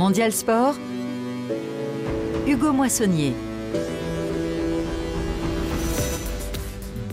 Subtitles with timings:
[0.00, 0.76] Mondial Sport,
[2.46, 3.34] Hugo Moissonnier.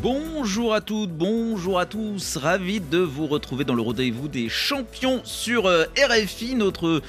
[0.01, 5.19] Bonjour à toutes, bonjour à tous, ravi de vous retrouver dans le rendez-vous des champions
[5.25, 6.55] sur euh, RFI.
[6.55, 7.01] Notre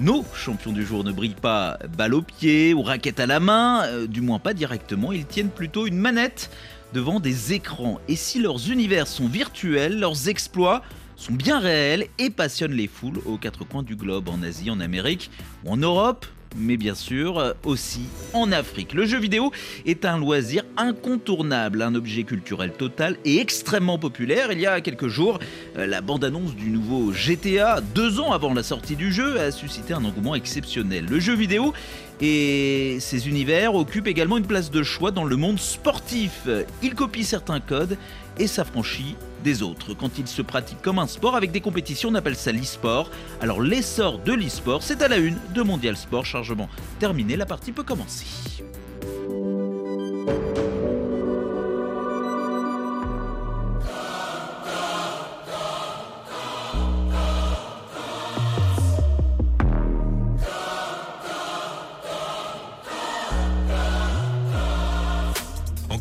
[0.00, 3.84] nos champions du jour ne brillent pas balle au pied ou raquette à la main,
[3.84, 6.50] euh, du moins pas directement, ils tiennent plutôt une manette
[6.92, 8.00] devant des écrans.
[8.08, 10.82] Et si leurs univers sont virtuels, leurs exploits
[11.20, 14.80] sont bien réels et passionnent les foules aux quatre coins du globe, en Asie, en
[14.80, 15.30] Amérique
[15.66, 16.24] en Europe,
[16.56, 18.94] mais bien sûr aussi en Afrique.
[18.94, 19.52] Le jeu vidéo
[19.84, 24.50] est un loisir incontournable, un objet culturel total et extrêmement populaire.
[24.50, 25.38] Il y a quelques jours,
[25.76, 29.92] euh, la bande-annonce du nouveau GTA, deux ans avant la sortie du jeu, a suscité
[29.92, 31.04] un engouement exceptionnel.
[31.04, 31.74] Le jeu vidéo
[32.20, 36.46] et ses univers occupent également une place de choix dans le monde sportif.
[36.82, 37.96] Il copie certains codes
[38.38, 39.94] et s'affranchit des autres.
[39.94, 43.10] Quand il se pratique comme un sport avec des compétitions, on appelle ça l'e-sport.
[43.40, 46.26] Alors l'essor de l'e-sport, c'est à la une de Mondial Sport.
[46.26, 48.26] Chargement terminé, la partie peut commencer.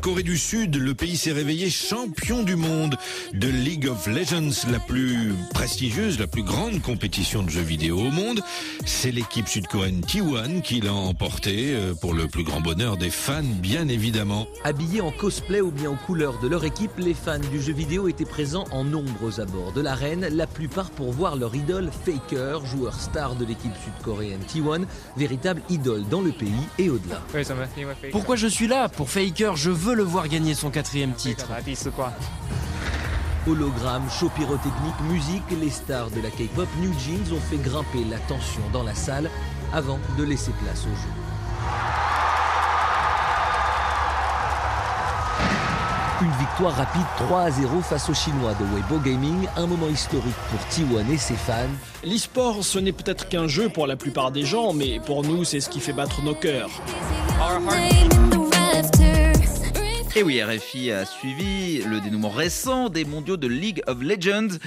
[0.01, 2.95] Corée du Sud, le pays s'est réveillé champion du monde
[3.33, 8.11] de League of Legends, la plus prestigieuse, la plus grande compétition de jeux vidéo au
[8.11, 8.41] monde.
[8.85, 13.43] C'est l'équipe sud-coréenne T1 qui l'a emporté euh, pour le plus grand bonheur des fans,
[13.43, 14.47] bien évidemment.
[14.63, 18.07] Habillés en cosplay ou bien en couleur de leur équipe, les fans du jeu vidéo
[18.07, 22.93] étaient présents en nombreux abords de l'arène, la plupart pour voir leur idole Faker, joueur
[22.99, 24.85] star de l'équipe sud-coréenne T1,
[25.17, 27.21] véritable idole dans le pays et au-delà.
[28.11, 28.87] Pourquoi je suis là?
[28.87, 31.47] Pour Faker, je veux le voir gagner son quatrième titre.
[33.47, 38.17] Hologramme, show pyrotechnique, musique, les stars de la K-pop New Jeans ont fait grimper la
[38.19, 39.29] tension dans la salle
[39.73, 41.09] avant de laisser place au jeu.
[46.21, 50.35] Une victoire rapide 3 à 0 face aux Chinois de Weibo Gaming, un moment historique
[50.51, 51.53] pour T1 et ses fans.
[52.03, 55.61] L'e-sport, ce n'est peut-être qu'un jeu pour la plupart des gens, mais pour nous, c'est
[55.61, 56.69] ce qui fait battre nos cœurs.
[60.15, 64.57] Et oui, RFI a suivi le dénouement récent des mondiaux de League of Legends.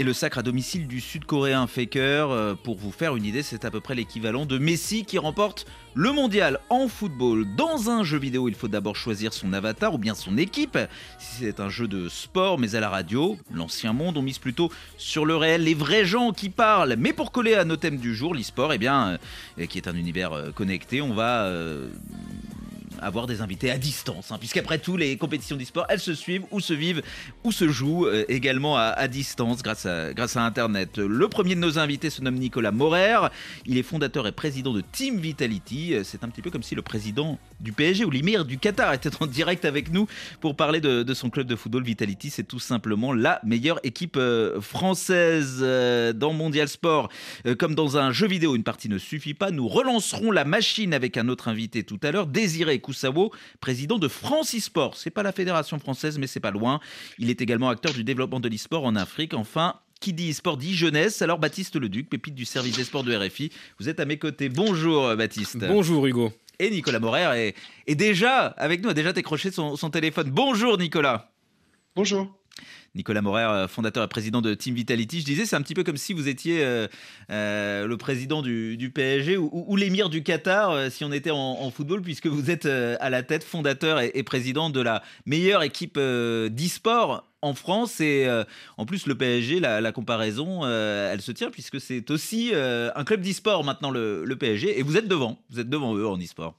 [0.00, 3.64] Et le sacre à domicile du sud-coréen Faker, euh, pour vous faire une idée, c'est
[3.64, 7.46] à peu près l'équivalent de Messi qui remporte le mondial en football.
[7.56, 10.78] Dans un jeu vidéo, il faut d'abord choisir son avatar ou bien son équipe.
[11.18, 14.72] Si c'est un jeu de sport, mais à la radio, l'ancien monde, on mise plutôt
[14.96, 16.96] sur le réel, les vrais gens qui parlent.
[16.98, 19.18] Mais pour coller à nos thèmes du jour, l'e-sport, eh bien,
[19.58, 21.48] euh, qui est un univers euh, connecté, on va
[23.00, 26.60] avoir des invités à distance, hein, puisqu'après tout, les compétitions d'e-sport, elles se suivent ou
[26.60, 27.02] se vivent
[27.44, 30.98] ou se jouent euh, également à, distance grâce à, grâce à Internet.
[30.98, 33.28] Le premier de nos invités se nomme Nicolas Morer.
[33.66, 35.94] Il est fondateur et président de Team Vitality.
[35.94, 38.92] Euh, c'est un petit peu comme si le président du PSG ou l'émir du Qatar
[38.92, 40.06] était en direct avec nous
[40.40, 42.30] pour parler de, son club de football Vitality.
[42.30, 45.60] C'est tout simplement la meilleure équipe euh, française
[46.14, 47.08] dans Mondial Sport.
[47.58, 49.50] Comme dans un jeu vidéo, une partie ne suffit pas.
[49.50, 54.08] Nous relancerons la machine avec un autre invité tout à l'heure, Désiré Koussavo, président de
[54.08, 54.96] France eSport.
[54.96, 56.80] C'est pas la fédération française, mais c'est pas loin.
[57.18, 59.34] Il est également acteur du développement de l'e-sport en Afrique.
[59.34, 61.22] Enfin, qui dit e-sport dit jeunesse.
[61.22, 64.48] Alors Baptiste Leduc, pépite du service des sports de RFI, vous êtes à mes côtés.
[64.48, 65.58] Bonjour Baptiste.
[65.58, 66.32] Bonjour Hugo.
[66.58, 67.54] Et Nicolas Morer
[67.86, 70.30] est, déjà avec nous, a déjà décroché son, son téléphone.
[70.30, 71.30] Bonjour Nicolas.
[71.96, 72.40] Bonjour.
[72.94, 75.20] Nicolas Morer, euh, fondateur et président de Team Vitality.
[75.20, 76.88] Je disais, c'est un petit peu comme si vous étiez euh,
[77.30, 82.26] euh, le président du, PSG ou, l'émir du Qatar si on était en, football, puisque
[82.26, 88.00] vous êtes à la tête, fondateur et, président de la meilleure équipe d'e-sport en France.
[88.00, 88.28] Et
[88.76, 93.64] en plus, le PSG, la, comparaison, elle se tient, puisque c'est aussi un club d'e-sport
[93.64, 94.78] maintenant, le, PSG.
[94.78, 96.56] Et vous êtes devant, vous êtes devant eux en e-sport.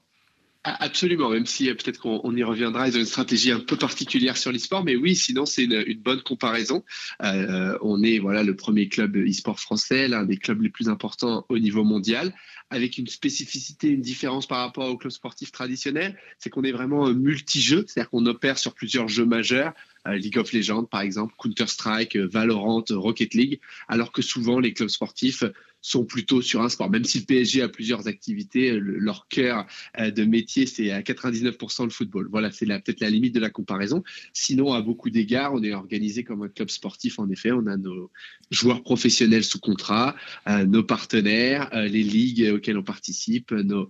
[0.64, 4.36] Absolument, même si euh, peut-être qu'on y reviendra, ils ont une stratégie un peu particulière
[4.36, 6.84] sur l'e-sport, mais oui, sinon c'est une, bonne comparaison.
[7.24, 11.44] Euh, on est voilà le premier club e-sport français, l'un des clubs les plus importants
[11.48, 12.32] au niveau mondial,
[12.70, 17.12] avec une spécificité, une différence par rapport aux clubs sportifs traditionnels, c'est qu'on est vraiment
[17.12, 19.72] multi-jeux, c'est-à-dire qu'on opère sur plusieurs jeux majeurs, euh,
[20.06, 25.44] League of Legends par exemple, Counter-Strike, Valorant, Rocket League, alors que souvent les clubs sportifs
[25.82, 26.88] sont plutôt sur un sport.
[26.88, 29.66] Même si le PSG a plusieurs activités, leur cœur
[29.98, 32.28] euh, de métier, c'est à 99% le football.
[32.30, 34.02] Voilà, c'est peut-être la limite de la comparaison.
[34.32, 37.50] Sinon, à beaucoup d'égards, on est organisé comme un club sportif, en effet.
[37.50, 38.10] On a nos
[38.50, 40.14] joueurs professionnels sous contrat,
[40.48, 43.88] euh, nos partenaires, euh, les ligues auxquelles on participe, nos,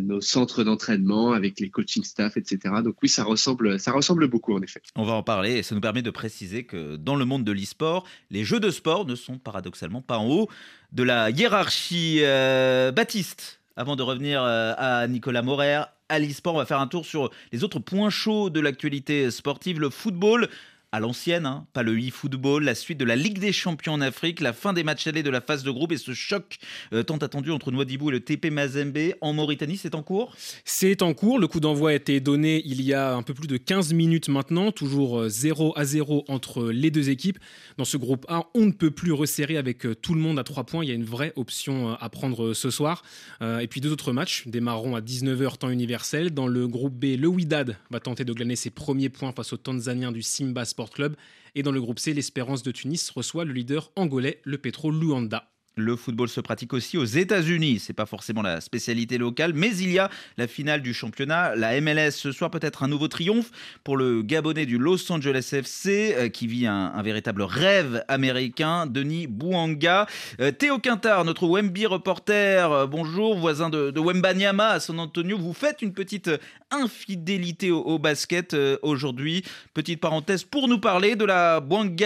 [0.00, 2.74] nos centres d'entraînement avec les coaching staff, etc.
[2.82, 4.80] Donc oui, ça ressemble, ça ressemble beaucoup, en effet.
[4.94, 7.52] On va en parler et ça nous permet de préciser que dans le monde de
[7.52, 10.48] l'e-sport, les jeux de sport ne sont paradoxalement pas en haut
[10.96, 12.20] de la hiérarchie.
[12.22, 16.86] Euh, Baptiste, avant de revenir euh, à Nicolas Morer, à l'e-sport, on va faire un
[16.86, 20.48] tour sur les autres points chauds de l'actualité sportive, le football
[20.92, 24.40] à l'ancienne, hein, pas le e-football, la suite de la Ligue des Champions en Afrique,
[24.40, 26.58] la fin des matchs allés de la phase de groupe et ce choc
[26.92, 30.34] euh, tant attendu entre Nouadhibou et le TP Mazembe en Mauritanie, c'est en cours?
[30.64, 33.48] C'est en cours, le coup d'envoi a été donné il y a un peu plus
[33.48, 37.38] de 15 minutes maintenant, toujours 0 euh, à 0 entre les deux équipes.
[37.78, 40.44] Dans ce groupe A, on ne peut plus resserrer avec euh, tout le monde à
[40.44, 43.02] 3 points, il y a une vraie option à prendre ce soir.
[43.40, 46.30] Et puis deux autres matchs démarreront à 19h temps universel.
[46.30, 49.56] Dans le groupe B, le Widad va tenter de glaner ses premiers points face aux
[49.56, 51.16] Tanzaniens du Simba Club.
[51.54, 55.50] Et dans le groupe C, l'Espérance de Tunis reçoit le leader angolais, le Petro Luanda.
[55.78, 57.80] Le football se pratique aussi aux États-Unis.
[57.80, 60.08] C'est pas forcément la spécialité locale, mais il y a
[60.38, 62.12] la finale du championnat, la MLS.
[62.12, 63.50] Ce soir, peut-être un nouveau triomphe
[63.84, 69.26] pour le Gabonais du Los Angeles FC euh, qui vit un, véritable rêve américain, Denis
[69.26, 70.06] Bouanga.
[70.40, 75.36] Euh, Théo Quintard, notre Wemby reporter, euh, bonjour, voisin de, Wembanyama à San Antonio.
[75.36, 76.30] Vous faites une petite
[76.70, 79.44] infidélité au, basket aujourd'hui.
[79.74, 81.62] Petite parenthèse pour nous parler de la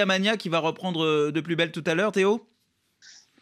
[0.06, 2.50] Mania qui va reprendre de plus belle tout à l'heure, Théo?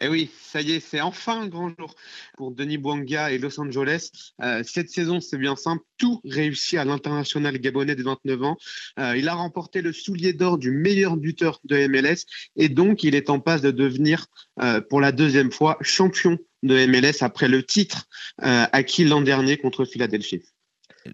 [0.01, 1.95] Eh oui, ça y est, c'est enfin un grand jour
[2.37, 4.11] pour Denis Bouanga et Los Angeles.
[4.43, 8.57] Euh, cette saison, c'est bien simple, tout réussit à l'international gabonais de 29 ans.
[9.01, 13.17] Euh, il a remporté le soulier d'or du meilleur buteur de MLS et donc il
[13.17, 14.27] est en passe de devenir
[14.63, 18.07] euh, pour la deuxième fois champion de MLS après le titre
[18.39, 20.43] acquis l'an dernier contre Philadelphie.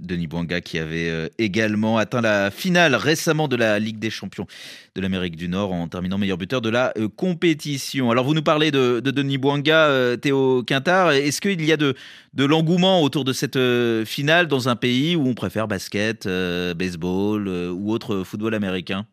[0.01, 4.47] Denis Bouanga qui avait euh, également atteint la finale récemment de la Ligue des champions
[4.95, 8.11] de l'Amérique du Nord en terminant meilleur buteur de la euh, compétition.
[8.11, 11.13] Alors vous nous parlez de, Denis Bouanga, euh, Théo Quintard.
[11.13, 11.95] Est-ce qu'il y a de,
[12.35, 13.59] de l'engouement autour de cette
[14.05, 19.07] finale dans un pays où on préfère basket, baseball ou autre football américain?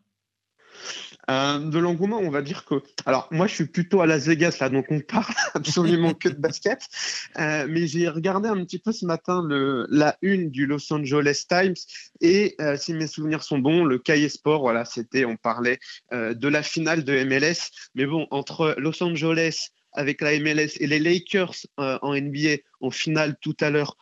[1.32, 2.82] Euh, de l'engouement, on va dire que.
[3.06, 6.36] Alors, moi, je suis plutôt à Las Vegas, là, donc on parle absolument que de
[6.36, 6.86] basket.
[7.38, 11.74] Euh, mais j'ai regardé un petit peu ce matin la une du Los Angeles Times.
[12.20, 15.78] Et euh, si mes souvenirs sont bons, le cahier sport, voilà, c'était, on parlait
[16.12, 17.70] de la finale de MLS.
[17.94, 23.36] Mais bon, entre Los Angeles, avec la MLS et les Lakers en NBA en finale
[23.40, 23.96] tout à l'heure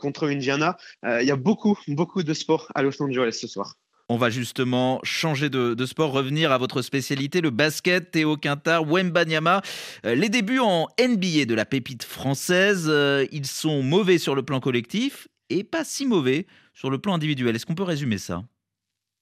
[0.00, 0.76] contre Indiana.
[1.04, 3.74] Il y a beaucoup, beaucoup de sport à Los Angeles ce soir.
[4.10, 8.10] On va justement changer de, sport, revenir à votre spécialité, le basket.
[8.10, 9.60] Théo Quintard, Wembanyama.
[10.06, 14.42] Euh, les débuts en NBA de la pépite française, euh, ils sont mauvais sur le
[14.42, 17.54] plan collectif et pas si mauvais sur le plan individuel.
[17.54, 18.44] Est-ce qu'on peut résumer ça?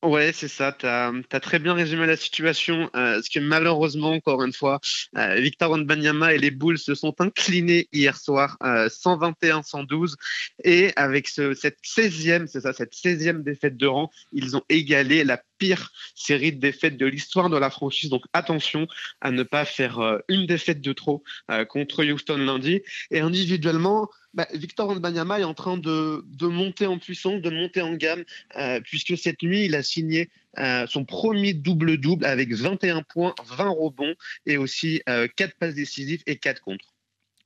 [0.03, 0.73] Ouais, c'est ça.
[0.73, 2.91] Tu as, très bien résumé la situation.
[2.95, 4.79] Euh, ce que malheureusement, encore une fois,
[5.17, 10.13] euh, Victor Banyama et les Bulls se sont inclinés hier soir, 121-112.
[10.13, 10.17] Euh,
[10.65, 15.41] et avec cette 16e, c'est ça, cette 16e défaite de rang, ils ont égalé la
[15.59, 18.11] pire série de défaites de l'histoire de la franchise.
[18.11, 18.87] Donc attention
[19.21, 21.23] à ne pas faire une défaite de trop
[21.69, 22.83] contre Houston lundi.
[23.11, 27.95] Et individuellement, bah, Victor Wembanyama est en train de, monter en puissance, de monter en
[27.95, 28.23] gamme,
[28.57, 33.69] euh, puisque cette nuit, il a signé euh, son premier double-double avec 21 points, 20
[33.71, 34.15] rebonds
[34.45, 36.96] et aussi 4 euh, passes décisives et 4 contre.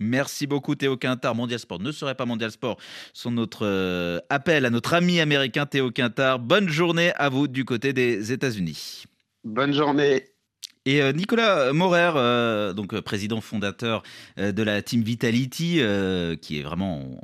[0.00, 1.34] Merci beaucoup Théo Quintard.
[1.34, 2.78] Mondial Sport ne serait pas Mondial Sport
[3.12, 6.38] sans notre appel à notre ami américain Théo Quintard.
[6.38, 9.04] Bonne journée à vous du côté des États-Unis.
[9.44, 10.24] Bonne journée.
[10.86, 14.02] Et euh, Nicolas Morer, euh, donc euh, président fondateur
[14.38, 15.80] de la Team Vitality,
[16.40, 17.20] qui est vraiment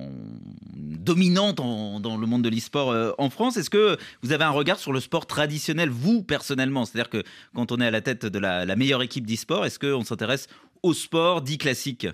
[0.74, 4.92] dominante dans le monde de l'e-sport en France, est-ce que vous avez un regard sur
[4.92, 6.84] le sport traditionnel, vous personnellement?
[6.84, 7.22] C'est-à-dire que
[7.54, 10.48] quand on est à la tête de la, la meilleure équipe d'e-sport, est-ce qu'on s'intéresse
[10.82, 12.06] au sport dit classique?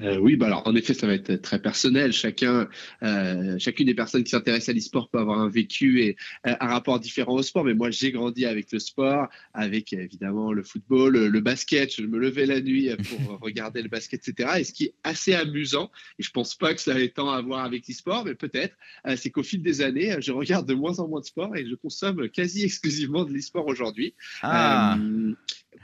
[0.00, 2.12] Euh, oui, bah alors en effet, ça va être très personnel.
[2.12, 2.68] Chacun,
[3.02, 6.16] euh, chacune des personnes qui s'intéressent à l'e-sport peut avoir un vécu et
[6.46, 7.64] euh, un rapport différent au sport.
[7.64, 11.94] Mais moi, j'ai grandi avec le sport, avec évidemment le football, le, basket.
[11.94, 14.50] Je me levais la nuit pour regarder le basket, etc.
[14.58, 17.40] Et ce qui est assez amusant, et je pense pas que ça ait tant à
[17.42, 18.74] voir avec l'e-sport, mais peut-être,
[19.16, 21.74] c'est qu'au fil des années, je regarde de moins en moins de sport et je
[21.74, 24.14] consomme quasi exclusivement de l'e-sport aujourd'hui.
[24.42, 24.96] Ah.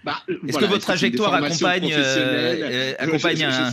[0.04, 1.92] Bah, Est-ce que votre trajectoire accompagne,
[2.98, 3.69] accompagne un...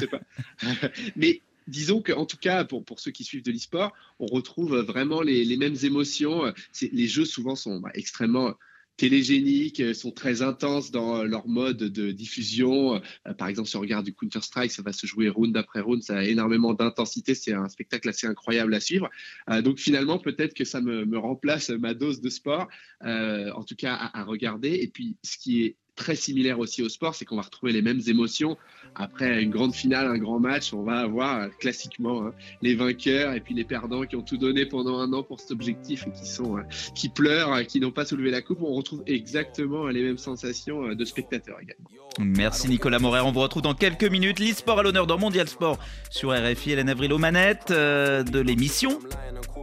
[1.16, 5.22] Mais disons qu'en tout cas, pour, pour ceux qui suivent de l'e-sport, on retrouve vraiment
[5.22, 6.54] les, les mêmes émotions.
[6.82, 8.54] Les jeux souvent sont bah, extrêmement
[8.98, 12.96] télégéniques, sont très intenses dans leur mode de diffusion.
[13.28, 16.02] Euh, par exemple, si on regarde du Counter-Strike, ça va se jouer round après round,
[16.02, 19.10] ça a énormément d'intensité, c'est un spectacle assez incroyable à suivre.
[19.50, 22.68] Euh, donc finalement, peut-être que ça me, me, remplace ma dose de sport,
[23.04, 24.74] euh, en tout cas à, à regarder.
[24.74, 27.82] Et puis, ce qui est très similaire aussi au sport, c'est qu'on va retrouver les
[27.82, 28.56] mêmes émotions.
[28.96, 33.34] Après une grande finale, un grand match, on va avoir euh, classiquement hein, les vainqueurs
[33.34, 36.12] et puis les perdants qui ont tout donné pendant un an pour cet objectif et
[36.12, 36.62] qui sont, euh,
[36.96, 38.62] qui pleurent, euh, qui n'ont pas soulevé la coupe.
[38.62, 41.90] On retrouve exactement les mêmes sensations de spectateurs également.
[42.20, 43.22] Merci Nicolas Morer.
[43.22, 44.40] On vous retrouve dans quelques minutes.
[44.40, 45.78] L'e-sport à l'honneur dans Mondial Sport
[46.10, 46.72] sur RFI.
[46.72, 49.00] Hélène Avril aux manettes de l'émission.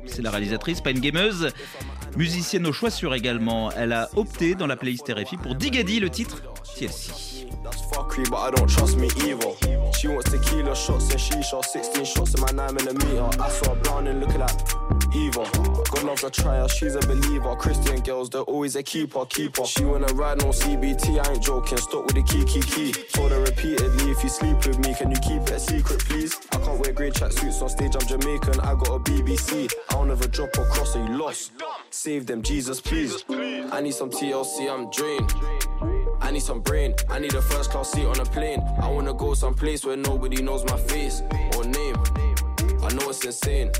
[0.07, 1.49] C'est la réalisatrice, pas une gameuse.
[2.16, 3.71] Musicienne au choix sûr également.
[3.73, 6.42] Elle a opté dans la playlist RFI pour Digadi, le titre
[6.76, 7.49] TLC.
[15.14, 15.44] Either.
[15.44, 15.54] She wants tequila shots and shisha, 16 shots in my 9 millimeter.
[15.54, 15.85] I saw her brown and looking like Eva.
[15.90, 17.56] God loves a tryer, she's a believer.
[17.56, 19.64] Christian girls, they're always a keeper, keeper.
[19.64, 21.78] She wanna ride no CBT, I ain't joking.
[21.78, 22.92] Stop with the key, key, key.
[23.12, 26.38] Told her repeatedly, if you sleep with me, can you keep it a secret, please?
[26.52, 28.61] I can't wear grey tracksuits on stage, I'm Jamaican.
[28.61, 29.73] I got a BBC.
[29.90, 31.52] I'll never drop or cross, so you lost.
[31.90, 33.25] Save them, Jesus, please.
[33.30, 35.33] I need some TLC, I'm drained.
[36.21, 36.94] I need some brain.
[37.11, 38.61] I need a first class seat on a plane.
[38.80, 41.23] I wanna go someplace where nobody knows my face
[41.56, 41.97] or name.
[42.83, 43.71] I know it's insane.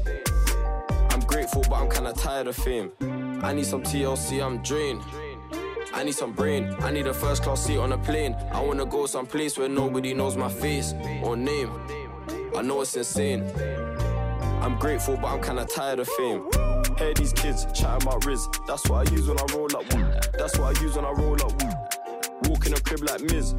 [1.34, 2.92] Grateful, but I'm kinda tired of fame.
[3.42, 5.02] I need some TLC, I'm drained.
[5.92, 6.72] I need some brain.
[6.78, 8.36] I need a first class seat on a plane.
[8.52, 11.72] I wanna go someplace where nobody knows my face or name.
[12.56, 13.50] I know it's insane.
[14.62, 16.48] I'm grateful, but I'm kinda tired of fame.
[16.98, 18.48] Hear these kids chatting about Riz.
[18.68, 19.88] That's what I use when I roll up.
[20.38, 21.52] That's what I use when I roll up.
[22.46, 23.56] Walk in a crib like Miz.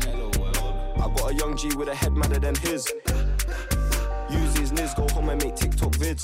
[0.96, 2.89] I got a young G with a head madder than his.
[4.42, 6.24] Use these nids, go home and make TikTok vids.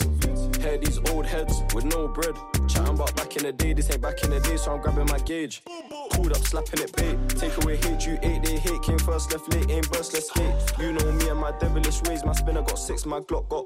[0.62, 2.36] Hear these old heads with no bread.
[2.68, 5.08] Chatting about back in the day, this ain't back in the day, so I'm grabbing
[5.08, 5.64] my gauge.
[6.12, 7.18] Pulled up, slapping it bait.
[7.30, 8.82] Take away hate, you eight, they hate.
[8.84, 10.54] Came first, left late, ain't burst, let's skate.
[10.80, 13.66] You know me and my devilish ways, my spinner got six, my Glock got.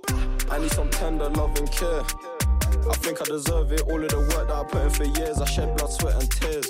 [0.51, 2.03] I need some tender love and care.
[2.89, 5.41] I think I deserve it, all of the work that I put in for years.
[5.41, 6.69] I shed blood, sweat, and tears.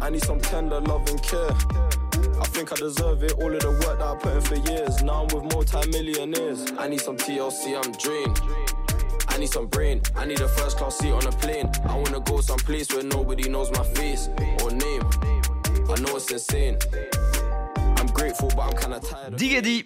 [0.00, 1.50] I need some tender love and care.
[2.40, 5.02] I think I deserve it, all of the work that I put in for years.
[5.02, 6.72] Now I'm with multi-millionaires.
[6.78, 8.40] I need some TLC, I'm drained.
[9.28, 11.70] I need some brain, I need a first class seat on a plane.
[11.88, 14.28] I wanna go someplace where nobody knows my face
[14.62, 15.02] or name.
[15.88, 16.78] I know it's insane.
[17.98, 19.36] I'm grateful, but I'm kinda tired.
[19.36, 19.84] Digadi,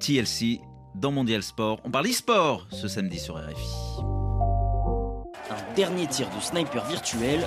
[0.00, 0.60] TLC
[0.94, 1.80] dans Mondial Sport.
[1.84, 4.02] On parle e-sport ce samedi sur RFI.
[5.50, 7.46] Un dernier tir de sniper virtuel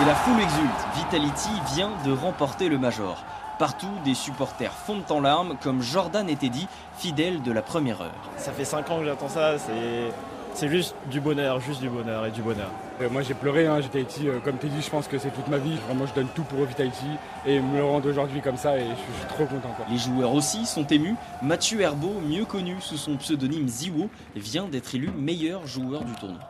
[0.00, 0.86] et la foule exulte.
[0.96, 3.22] Vitality vient de remporter le Major.
[3.58, 8.30] Partout, des supporters fondent en larmes, comme Jordan et Teddy, fidèles de la première heure.
[8.36, 10.12] Ça fait 5 ans que j'attends ça, c'est
[10.60, 12.70] juste du bonheur, juste du bonheur et du bonheur.
[13.00, 15.48] Euh, moi j'ai pleuré, hein, j'étais ici, euh, comme Teddy, je pense que c'est toute
[15.48, 15.76] ma vie.
[15.86, 17.06] Vraiment, je donne tout pour Vitality
[17.46, 19.74] et me le rendre aujourd'hui comme ça et je suis, trop content.
[19.90, 21.16] Les joueurs aussi sont émus.
[21.42, 26.40] Mathieu Herbeau, mieux connu sous son pseudonyme Ziwo, vient d'être élu meilleur joueur du tournoi.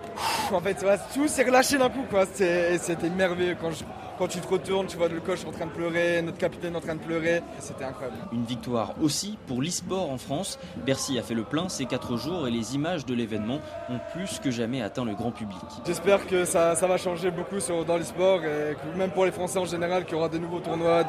[0.52, 2.26] En fait, tout s'est relâché d'un coup, quoi.
[2.26, 3.84] C'était merveilleux quand je
[4.18, 6.80] quand tu te retournes, tu vois le coach en train de pleurer, notre capitaine en
[6.80, 7.42] train de pleurer.
[7.58, 8.16] C'était incroyable.
[8.32, 10.58] Une victoire aussi pour l'e-sport en France.
[10.84, 14.38] Bercy a fait le plein ces quatre jours et les images de l'événement ont plus
[14.38, 15.58] que jamais atteint le grand public.
[15.86, 19.64] J'espère que ça, va changer beaucoup dans l'e-sport et que même pour les Français en
[19.64, 21.04] général, qu'il y aura des nouveaux tournois,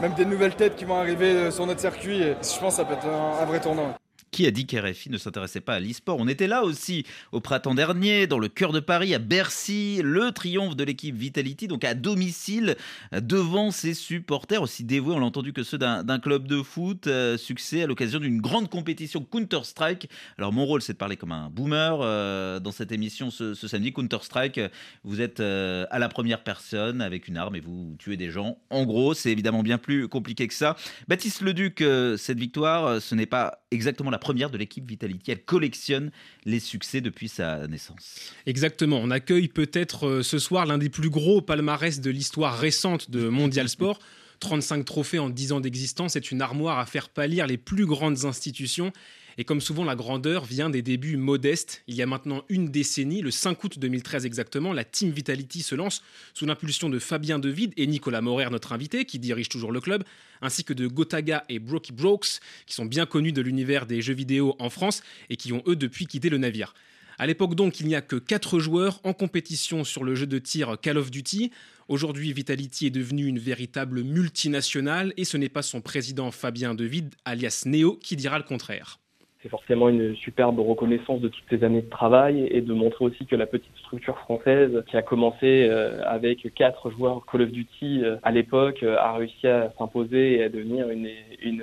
[0.00, 2.22] même des nouvelles têtes qui vont arriver euh, sur notre circuit.
[2.22, 3.94] Et je pense que ça peut être un vrai tournoi.
[4.34, 6.16] Qui a dit qu'RFI ne s'intéressait pas à l'e-sport?
[6.18, 10.32] On était là aussi au printemps dernier, dans le cœur de Paris, à Bercy, le
[10.32, 12.74] triomphe de l'équipe Vitality, donc à domicile,
[13.12, 17.06] devant ses supporters, aussi dévoués, on l'a entendu, que ceux d'un club de foot.
[17.06, 20.08] Euh, succès à l'occasion d'une grande compétition Counter-Strike.
[20.36, 23.92] Alors mon rôle, c'est de parler comme un boomer euh, dans cette émission ce, samedi.
[23.92, 24.60] Counter-Strike,
[25.04, 28.58] vous êtes euh, à la première personne avec une arme et vous tuez des gens.
[28.70, 30.74] En gros, c'est évidemment bien plus compliqué que ça.
[31.06, 31.84] Baptiste Leduc,
[32.18, 35.30] cette victoire, ce n'est pas exactement la première de l'équipe Vitality.
[35.32, 36.10] Elle collectionne
[36.46, 38.32] les succès depuis sa naissance.
[38.46, 38.98] Exactement.
[39.02, 43.28] On accueille peut-être euh, ce soir l'un des plus gros palmarès de l'histoire récente de
[43.28, 43.98] Mondial Sport.
[44.40, 48.24] 35 trophées en 10 ans d'existence, c'est une armoire à faire pâlir les plus grandes
[48.24, 48.92] institutions.
[49.38, 51.82] Et comme souvent, la grandeur vient des débuts modestes.
[51.86, 55.74] Il y a maintenant une décennie, le 5 août 2013 exactement, la Team Vitality se
[55.74, 56.02] lance
[56.34, 60.04] sous l'impulsion de Fabien Devide et Nicolas Morer, notre invité, qui dirige toujours le club,
[60.40, 64.14] ainsi que de Gotaga et Brokey Brokes, qui sont bien connus de l'univers des jeux
[64.14, 66.74] vidéo en France et qui ont eux depuis quitté le navire.
[67.18, 70.38] À l'époque donc, il n'y a que 4 joueurs en compétition sur le jeu de
[70.38, 71.52] tir Call of Duty.
[71.86, 77.14] Aujourd'hui, Vitality est devenu une véritable multinationale et ce n'est pas son président Fabien Devide,
[77.24, 78.98] alias Neo, qui dira le contraire
[79.44, 83.26] c'est forcément une superbe reconnaissance de toutes ces années de travail et de montrer aussi
[83.26, 88.04] que la petite structure française qui a commencé euh, avec quatre joueurs Call of Duty
[88.04, 91.10] euh, à l'époque euh, a réussi à s'imposer et à devenir une,
[91.42, 91.62] une,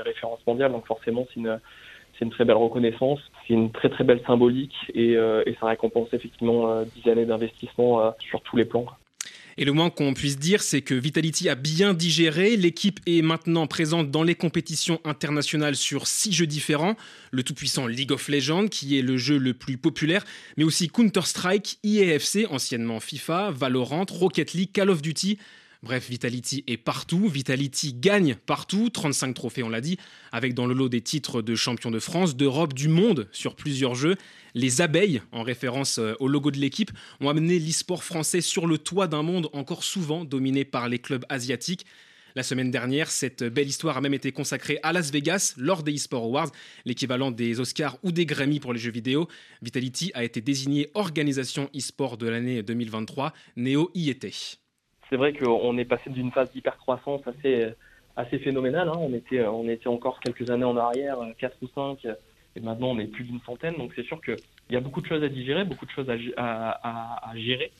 [0.00, 0.72] référence mondiale.
[0.72, 1.60] Donc forcément, c'est une
[2.18, 6.08] c'est une très belle reconnaissance, c'est une très très belle symbolique et, et ça récompense
[6.12, 8.86] effectivement dix années d'investissement sur tous les plans.
[9.60, 12.56] Et le moins qu'on puisse dire, c'est que Vitality a bien digéré.
[12.56, 16.94] L'équipe est maintenant présente dans les compétitions internationales sur six jeux différents.
[17.32, 20.24] Le tout-puissant League of Legends, qui est le jeu le plus populaire,
[20.56, 25.38] mais aussi Counter-Strike, IAFC, anciennement FIFA, Valorant, Rocket League, Call of Duty.
[25.84, 29.96] Bref, Vitality est partout, Vitality gagne partout, 35 trophées on l'a dit,
[30.32, 33.94] avec dans le lot des titres de champion de France, d'Europe, du monde sur plusieurs
[33.94, 34.16] jeux.
[34.54, 38.76] Les abeilles, en référence euh, au logo de l'équipe, ont amené l'e-sport français sur le
[38.76, 41.86] toit d'un monde encore souvent dominé par les clubs asiatiques.
[42.34, 45.94] La semaine dernière, cette belle histoire a même été consacrée à Las Vegas lors des
[45.94, 46.50] eSport Awards,
[46.86, 49.28] l'équivalent des Oscars ou des Grammy pour les jeux vidéo.
[49.62, 53.32] Vitality a été désigné organisation e-sport de l'année 2023.
[53.56, 54.32] Neo y était
[55.08, 57.68] c'est vrai qu'on est passé d'une phase d'hypercroissance assez,
[58.16, 58.88] assez phénoménale.
[58.88, 58.98] Hein.
[58.98, 62.06] On, était, encore quelques années en arrière, 4 ou 5,
[62.56, 63.74] et maintenant on est plus d'une centaine.
[63.76, 64.36] Donc c'est sûr qu'il
[64.70, 67.72] y a beaucoup de choses à digérer, beaucoup de choses à, à gérer.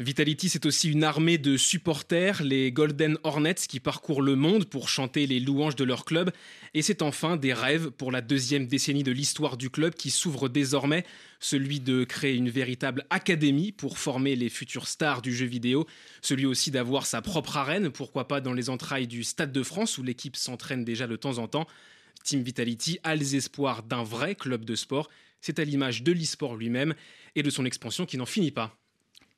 [0.00, 4.88] Vitality, c'est aussi une armée de supporters, les Golden Hornets, qui parcourent le monde pour
[4.88, 6.32] chanter les louanges de leur club.
[6.74, 10.48] Et c'est enfin des rêves pour la deuxième décennie de l'histoire du club qui s'ouvre
[10.48, 11.04] désormais,
[11.38, 15.86] celui de créer une véritable académie pour former les futures stars du jeu vidéo,
[16.22, 19.98] celui aussi d'avoir sa propre arène, pourquoi pas dans les entrailles du Stade de France
[19.98, 21.66] où l'équipe s'entraîne déjà de temps en temps.
[22.24, 25.08] Team Vitality a les espoirs d'un vrai club de sport,
[25.40, 26.94] c'est à l'image de l'e-sport lui-même
[27.36, 28.76] et de son expansion qui n'en finit pas.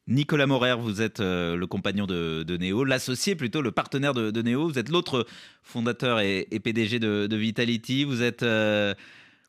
[0.08, 4.42] Nicolas Morer, vous êtes euh, le compagnon de, Néo, l'associé plutôt, le partenaire de, de
[4.42, 4.68] Néo.
[4.68, 5.26] Vous êtes l'autre
[5.64, 8.04] fondateur et, PDG de, Vitality.
[8.04, 8.94] Vous êtes euh,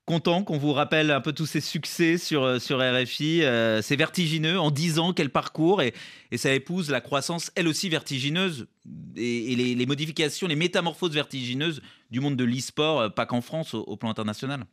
[0.06, 3.44] content qu'on vous rappelle un peu tous ces succès sur, euh, sur RFI.
[3.84, 4.60] c'est vertigineux.
[4.60, 5.94] En 10 ans, quel parcours et,
[6.36, 8.66] ça épouse la croissance, elle aussi vertigineuse,
[9.16, 14.10] et, les, modifications, les métamorphoses vertigineuses du monde de l'e-sport, pas qu'en France, au plan
[14.10, 14.66] international.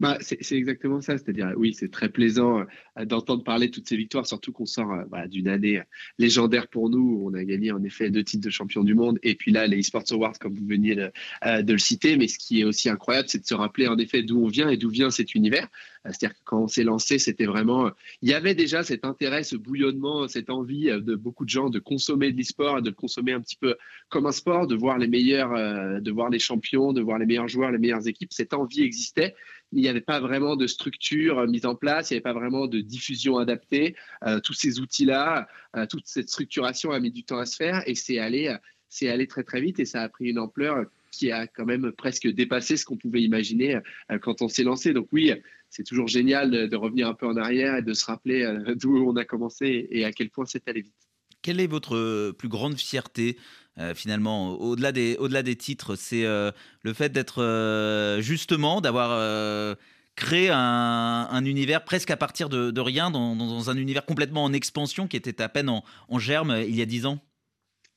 [0.00, 1.18] Bah, c'est exactement ça.
[1.18, 2.64] C'est-à-dire, oui, c'est très plaisant
[2.98, 5.84] euh, d'entendre parler de toutes ces victoires, surtout qu'on sort euh, bah, d'une année euh,
[6.18, 7.22] légendaire pour nous.
[7.24, 9.18] On a gagné en effet deux titres de champion du monde.
[9.22, 11.12] Et puis là, les eSports Awards, comme vous veniez de,
[11.44, 12.16] le citer.
[12.16, 14.68] Mais ce qui est aussi incroyable, c'est de se rappeler en effet d'où on vient
[14.68, 15.68] et d'où vient cet univers.
[16.04, 17.90] C'est-à-dire que quand on s'est lancé, c'était vraiment.
[18.22, 21.78] Il y avait déjà cet intérêt, ce bouillonnement, cette envie de beaucoup de gens de
[21.78, 23.76] consommer de l'e-sport, de le consommer un petit peu
[24.08, 27.46] comme un sport, de voir les meilleurs, de voir les champions, de voir les meilleurs
[27.46, 28.32] joueurs, les meilleures équipes.
[28.32, 29.36] Cette envie existait
[29.72, 32.32] il n'y avait pas vraiment de structure euh, mise en place, il n'y avait pas
[32.32, 33.96] vraiment de diffusion adaptée.
[34.24, 37.82] Euh, tous ces outils-là, euh, toute cette structuration a mis du temps à se faire
[37.86, 38.54] et c'est allé,
[38.88, 41.92] c'est allé très très vite et ça a pris une ampleur qui a quand même
[41.92, 43.78] presque dépassé ce qu'on pouvait imaginer
[44.22, 44.94] quand on s'est lancé.
[44.94, 45.30] Donc oui,
[45.68, 49.14] c'est toujours génial de, revenir un peu en arrière et de se rappeler d'où on
[49.16, 50.94] a commencé et à quel point c'est allé vite.
[51.42, 53.36] Quelle est votre plus grande fierté
[53.78, 56.50] euh, finalement, au-delà des, au des titres, c'est euh,
[56.82, 59.76] le fait d'être euh, justement, d'avoir
[60.14, 65.16] créé un, univers presque à partir de, rien, dans, un univers complètement en expansion qui
[65.16, 67.18] était à peine en, germe il y a dix ans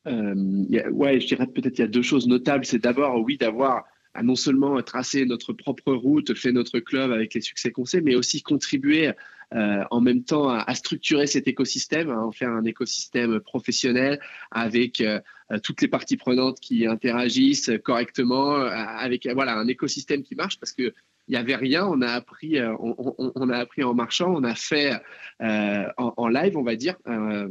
[0.06, 2.66] Ouais, je dirais peut-être il y a deux choses notables.
[2.66, 3.86] C'est d'abord, oui, d'avoir
[4.24, 8.16] non seulement tracé notre propre route, fait notre club avec les succès qu'on sait, mais
[8.16, 9.14] aussi contribuer euh,
[9.52, 14.20] en même temps à, structurer cet écosystème, à en faire un écosystème professionnel
[14.52, 15.20] avec euh,
[15.64, 20.74] toutes les parties prenantes qui interagissent correctement, euh, avec voilà un écosystème qui marche parce
[20.74, 20.94] que
[21.28, 24.92] il n'y avait rien, on a appris, on, a appris en marchant, on a fait
[25.40, 26.98] en, live, on va dire,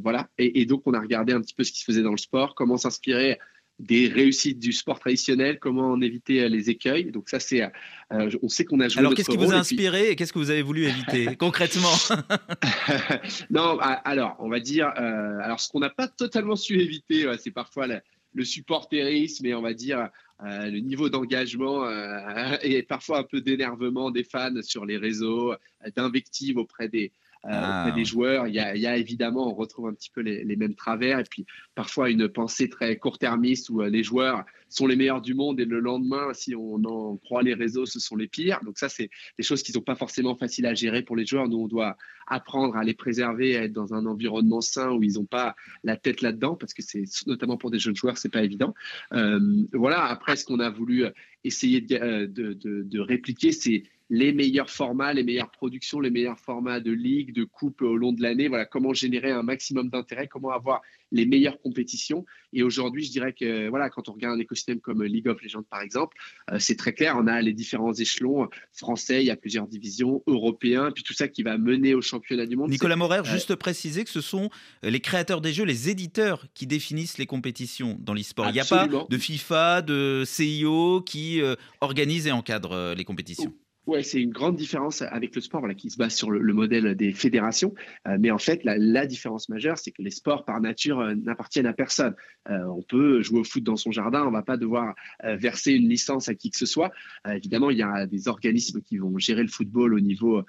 [0.00, 2.16] voilà, et, donc on a regardé un petit peu ce qui se faisait dans le
[2.16, 3.40] sport, comment s'inspirer
[3.80, 7.10] des réussites du sport traditionnel, comment en éviter euh, les écueils.
[7.10, 9.00] Donc ça, c'est, euh, on sait qu'on a joué.
[9.00, 11.92] Alors qu'est-ce qui vous a inspiré et, qu'est-ce que vous avez voulu éviter concrètement?
[13.50, 17.50] Non, alors on va dire, euh, alors ce qu'on n'a pas totalement su éviter, c'est
[17.50, 20.08] parfois le supporterisme et on va dire
[20.42, 21.88] le niveau d'engagement
[22.62, 25.54] et parfois un peu d'énervement des fans sur les réseaux,
[25.96, 27.12] d'invectives auprès des,
[27.46, 27.92] euh, ah.
[27.94, 28.46] des joueurs.
[28.46, 32.09] Il y, a, évidemment, on retrouve un petit peu les, mêmes travers et puis parfois
[32.09, 35.78] une pensée très court-termiste où euh, les joueurs sont les meilleurs du monde et le
[35.78, 38.61] lendemain, si on en croit les réseaux, ce sont les pires.
[38.64, 41.26] Donc ça, c'est des choses qui ne sont pas forcément faciles à gérer pour les
[41.26, 41.48] joueurs.
[41.48, 45.14] Nous, on doit apprendre à les préserver, à être dans un environnement sain où ils
[45.14, 45.54] n'ont pas
[45.85, 48.74] la tête là-dedans, parce que c'est notamment pour des jeunes joueurs, c'est pas évident.
[49.12, 49.38] Euh,
[49.72, 50.04] voilà.
[50.07, 51.04] Après, ce qu'on a voulu
[51.44, 56.92] essayer de, de répliquer, c'est les meilleurs formats, les meilleures productions, les meilleurs formats de
[56.92, 58.48] ligue, de coupe au long de l'année.
[58.48, 62.26] Voilà, comment générer un maximum d'intérêt, comment avoir les meilleures compétitions.
[62.52, 65.62] Et aujourd'hui, je dirais que voilà, quand on regarde un écosystème comme League of Legends
[65.62, 66.16] par exemple,
[66.50, 67.16] euh, c'est très clair.
[67.18, 71.28] On a les différents échelons français, il y a plusieurs divisions, européens, puis tout ça
[71.28, 72.70] qui va mener au championnat du monde.
[72.70, 74.50] Nicolas Morer, euh, juste préciser que ce sont
[74.82, 78.48] les créateurs des jeux, les éditeurs qui définissent les compétitions dans l'e-sport.
[78.48, 83.54] Il n'y a pas de FIFA, de CIO qui euh, organise et encadre les compétitions.
[83.86, 86.94] Ouais, c'est une grande différence avec le sport qui se base sur le, le modèle
[86.94, 87.74] des fédérations.
[88.08, 91.66] Euh, mais en fait, la, différence majeure, c'est que les sports par nature euh, n'appartiennent
[91.66, 92.14] à personne.
[92.48, 94.94] Euh, on peut jouer au foot dans son jardin, on ne va pas devoir
[95.24, 96.92] euh, verser une licence à qui que ce soit.
[97.28, 100.42] Évidemment, il y a des organismes qui vont gérer le football au niveau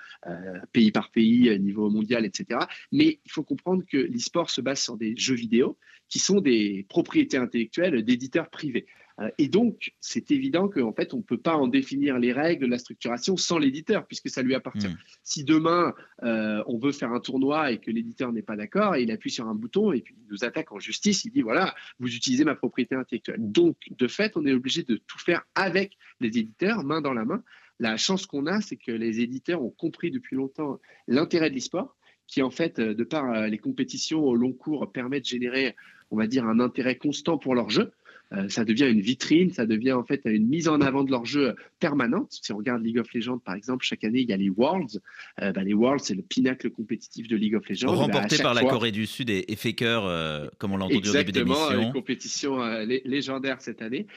[0.71, 2.59] pays par pays, niveau mondial, etc.
[2.91, 5.77] Mais il faut comprendre que l'e-sport se base sur des jeux vidéo
[6.09, 8.85] qui sont des propriétés intellectuelles d'éditeurs privés.
[9.21, 12.65] Euh, et donc, c'est évident qu'en fait, on ne peut pas en définir les règles,
[12.65, 14.87] la structuration sans l'éditeur, puisque ça lui appartient.
[14.87, 14.97] Mm.
[15.23, 19.11] Si demain, euh, on veut faire un tournoi et que l'éditeur n'est pas d'accord, il
[19.11, 22.13] appuie sur un bouton et puis il nous attaque en justice, il dit, voilà, vous
[22.13, 23.37] utilisez ma propriété intellectuelle.
[23.39, 27.25] Donc, de fait, on est obligé de tout faire avec les éditeurs, main dans la
[27.25, 27.43] main.
[27.79, 31.95] La chance qu'on a, c'est que les éditeurs ont compris depuis longtemps l'intérêt de l'e-sport,
[32.27, 35.75] qui en fait, euh, de par les compétitions au long cours, permet de générer,
[36.11, 37.93] on va dire, un intérêt constant pour leur jeu.
[38.33, 41.25] Euh, ça devient une vitrine, ça devient en fait une mise en avant de leur
[41.25, 42.27] jeu permanente.
[42.41, 44.99] Si on regarde League of Legends, par exemple, chaque année, il y a les Worlds.
[45.41, 47.87] Euh, bah, les Worlds, c'est le pinacle compétitif de League of Legends.
[47.87, 50.85] Bah, Remporté chaque par la Corée du Sud et, et Faker, euh, comme on l'a
[50.85, 51.87] entendu au début de Exactement, l'émission.
[51.87, 54.07] une compétition lé- légendaire cette année.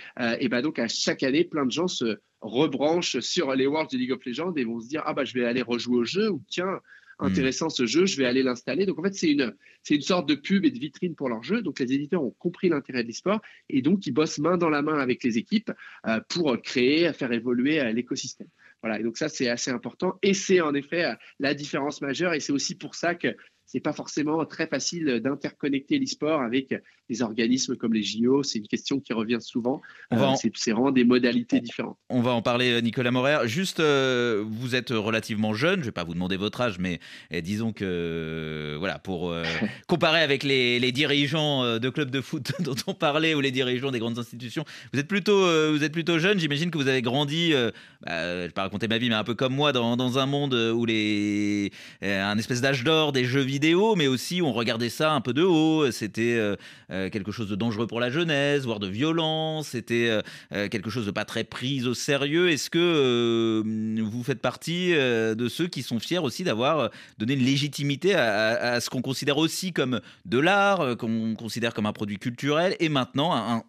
[0.40, 3.98] Et ben donc à chaque année, plein de gens se rebranchent sur les Worlds de
[3.98, 6.30] League of Legends et vont se dire ah bah je vais aller rejouer au jeu
[6.30, 6.80] ou tiens
[7.18, 8.86] intéressant ce jeu, je vais aller l'installer.
[8.86, 9.54] Donc en fait c'est une
[9.90, 11.62] une sorte de pub et de vitrine pour leur jeu.
[11.62, 14.82] Donc les éditeurs ont compris l'intérêt de l'e-sport et donc ils bossent main dans la
[14.82, 15.72] main avec les équipes
[16.06, 18.48] euh, pour créer, faire évoluer euh, l'écosystème.
[18.82, 22.34] Voilà, et donc ça c'est assez important et c'est en effet euh, la différence majeure
[22.34, 23.34] et c'est aussi pour ça que
[23.70, 26.74] c'est pas forcément très facile d'interconnecter l'e-sport avec
[27.10, 28.42] des organismes comme les JO.
[28.42, 29.80] C'est une question qui revient souvent.
[30.12, 31.96] Euh, en- c'est- vraiment des modalités différentes.
[32.08, 33.46] On va en parler, euh, Nicolas Morer.
[33.46, 36.98] Juste, euh, vous êtes relativement jeune, je ne vais pas vous demander votre âge, mais
[37.32, 39.32] euh, disons que, euh, voilà, pour
[39.86, 43.90] comparer avec les, les dirigeants de clubs de foot dont on parlait ou les dirigeants
[43.90, 45.40] des grandes institutions, vous êtes plutôt,
[45.72, 46.38] vous êtes plutôt jeune.
[46.38, 49.34] J'imagine que vous avez grandi, bah, je vais pas raconter ma vie, mais un peu
[49.34, 51.70] comme moi, dans, dans un monde où les,
[52.02, 53.57] un espèce d'âge d'or des jeux vidéo,
[53.96, 55.90] mais aussi on regardait ça un peu de haut.
[55.90, 56.56] C'était euh,
[56.90, 59.62] euh, quelque chose de dangereux pour la jeunesse, voire de violent.
[59.62, 60.20] C'était
[60.52, 62.50] euh, quelque chose de pas très pris au sérieux.
[62.50, 63.62] Est-ce que
[64.00, 68.90] vous faites partie de ceux qui sont fiers aussi d'avoir donné une légitimité à, ce
[68.90, 73.64] qu'on considère aussi comme de l'art, qu'on considère comme un produit culturel, et maintenant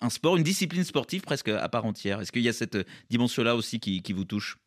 [0.00, 2.20] un, sport, une discipline sportive presque à part entière?
[2.20, 2.78] Est-ce qu'il y a cette
[3.10, 4.58] dimension-là aussi qui vous touche?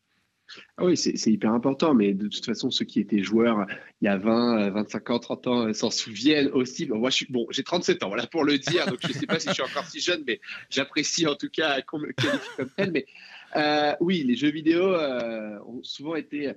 [0.76, 3.66] Ah oui, c'est hyper important, mais de toute façon, ceux qui étaient joueurs
[4.00, 6.86] il y a 20, euh, 25 ans, 30 ans euh, s'en souviennent aussi.
[6.86, 9.38] Bon, moi, bon, j'ai 37 ans, voilà pour le dire, donc je ne sais pas
[9.38, 12.70] si je suis encore si jeune, mais j'apprécie en tout cas qu'on me qualifie comme
[12.76, 12.90] tel.
[12.92, 13.06] Mais
[13.56, 16.52] euh, oui, les jeux vidéo euh, ont souvent été euh,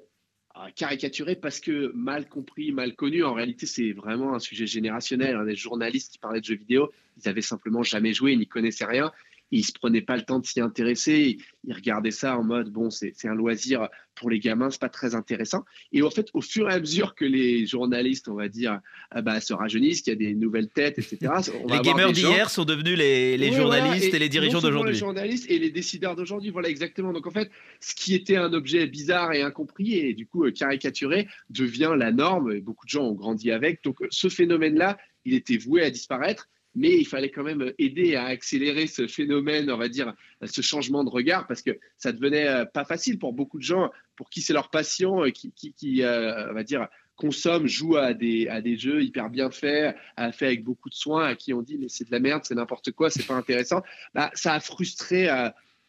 [0.76, 3.24] caricaturés parce que mal compris, mal connus.
[3.24, 5.36] En réalité, c'est vraiment un sujet générationnel.
[5.36, 5.46] hein.
[5.46, 8.86] Des journalistes qui parlaient de jeux vidéo, ils avaient simplement jamais joué, ils n'y connaissaient
[8.86, 9.12] rien.
[9.56, 11.38] Ils se prenaient pas le temps de s'y intéresser.
[11.64, 15.16] Ils regardaient ça en mode bon, c'est un loisir pour les gamins, c'est pas très
[15.16, 15.64] intéressant.
[15.92, 18.80] Et en fait, au fur et à mesure que les journalistes, on va dire,
[19.12, 21.32] ah bah, se rajeunissent, qu'il y a des nouvelles têtes, etc.
[21.64, 24.94] on Les gamers gens- d'hier sont devenus les, journalistes voilà, et, les dirigeants d'aujourd'hui.
[24.94, 27.14] Les journalistes et les décideurs d'aujourd'hui, voilà exactement.
[27.14, 31.28] Donc en fait, ce qui était un objet bizarre et incompris et du coup caricaturé
[31.50, 32.52] devient la norme.
[32.54, 33.84] Et beaucoup de gens ont grandi avec.
[33.84, 36.48] Donc ce phénomène-là, il était voué à disparaître.
[36.76, 41.04] Mais il fallait quand même aider à accélérer ce phénomène, on va dire, ce changement
[41.04, 44.42] de regard, parce que ça devenait euh, pas facile pour beaucoup de gens, pour qui
[44.42, 48.48] c'est leur passion, euh, qui, qui, qui, euh, on va dire, consomment, jouent à des,
[48.50, 51.78] à des jeux hyper bien faits, faits avec beaucoup de soins, à qui on dit
[51.78, 53.82] mais c'est de la merde, c'est n'importe quoi, c'est pas intéressant.
[54.14, 55.30] Bah, ça a frustré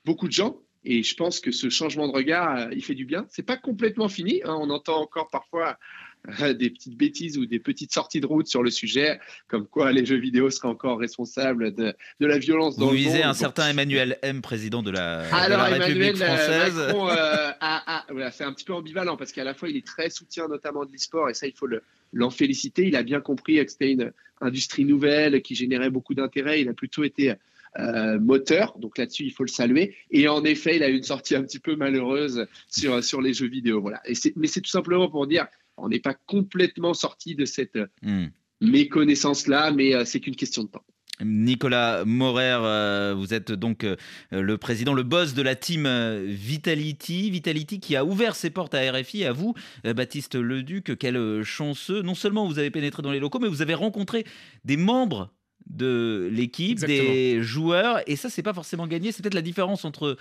[0.04, 0.60] beaucoup de gens.
[0.84, 3.26] Et je pense que ce changement de regard, il fait du bien.
[3.28, 4.40] C'est pas complètement fini.
[4.44, 4.56] hein.
[4.60, 5.78] On entend encore parfois
[6.58, 10.04] des petites bêtises ou des petites sorties de route sur le sujet, comme quoi les
[10.04, 13.22] jeux vidéo seraient encore responsables de, de la violence dans Vous le visez monde.
[13.24, 16.76] un Bon, certain Emmanuel M, président de la, de alors, la République Emmanuel euh, française.
[16.76, 19.76] Macron, euh, a- a- voilà, c'est un petit peu ambivalent parce qu'à la fois, il
[19.76, 22.86] est très soutien notamment de l'e-sport et ça, il faut le- l'en féliciter.
[22.86, 26.60] Il a bien compris que c'était une industrie nouvelle qui générait beaucoup d'intérêt.
[26.60, 27.34] Il a plutôt été
[27.78, 29.94] euh, moteur, donc là-dessus, il faut le saluer.
[30.10, 33.34] Et en effet, il a eu une sortie un petit peu malheureuse sur, sur les
[33.34, 33.82] jeux vidéo.
[33.82, 34.00] Voilà.
[34.06, 37.78] Et c'est- mais c'est tout simplement pour dire, on n'est pas complètement sorti de cette
[38.02, 38.26] Hmm.
[38.60, 40.84] méconnaissance-là, mais euh, c'est qu'une question de temps.
[41.24, 43.96] Nicolas Morer, euh, vous êtes donc euh,
[44.30, 45.88] le président, le boss de la team
[46.26, 47.30] Vitality.
[47.30, 50.96] Vitality qui a ouvert ses portes à RFI, à vous, Baptiste Leduc.
[50.98, 52.02] Quel chanceux.
[52.02, 54.26] Non seulement vous avez pénétré dans les locaux, mais vous avez rencontré
[54.64, 55.32] des membres
[55.66, 58.00] de l'équipe, des joueurs.
[58.06, 59.10] Et ça, c'est pas forcément gagné.
[59.10, 60.16] C'est peut-être la différence entre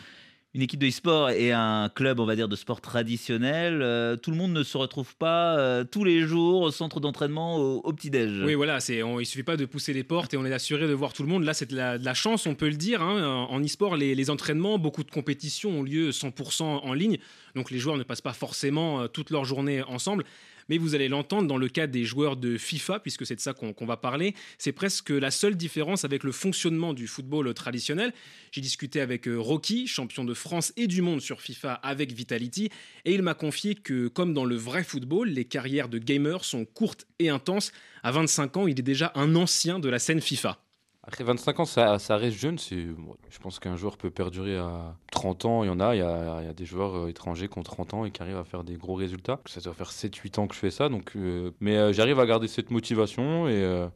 [0.56, 4.32] une équipe de e-sport et un club, on va dire, de sport traditionnel, euh, tout
[4.32, 8.41] le monde ne se retrouve pas euh, tous les jours au centre d'entraînement au, petit-déj.
[8.46, 10.88] Oui, voilà, c'est, on, il suffit pas de pousser les portes et on est assuré
[10.88, 11.44] de voir tout le monde.
[11.44, 13.02] Là, c'est de la, chance, on peut le dire.
[13.02, 13.46] Hein.
[13.50, 17.18] En e-sport, les, les, entraînements, beaucoup de compétitions ont lieu 100% en ligne.
[17.56, 20.24] Donc les joueurs ne passent pas forcément euh, toute leur journée ensemble
[20.69, 23.54] mais vous allez l'entendre dans le cas des joueurs de FIFA, puisque c'est de ça
[23.54, 24.36] qu'on va parler.
[24.58, 28.13] C'est presque la seule différence avec le fonctionnement du football traditionnel.
[28.51, 32.69] J'ai discuté avec euh, Rocky, champion de France et du monde sur FIFA avec Vitality,
[33.06, 36.65] et il m'a confié que, comme dans le vrai football, les carrières de gamers sont
[36.65, 37.71] courtes et intenses.
[38.04, 40.64] À 25 ans, il est déjà un ancien de la scène FIFA.
[41.08, 42.58] Après 25 ans, ça, reste jeune.
[42.60, 45.63] je pense qu'un joueur peut perdurer à 30 ans.
[45.63, 45.96] Il y en a.
[45.96, 48.44] Il y a, des joueurs euh, étrangers qui ont 30 ans et qui arrivent à
[48.44, 49.39] faire des gros résultats.
[49.46, 50.89] Ça doit faire 7-8 ans que je fais ça.
[50.89, 53.89] Donc, euh, mais euh, j'arrive à garder cette motivation et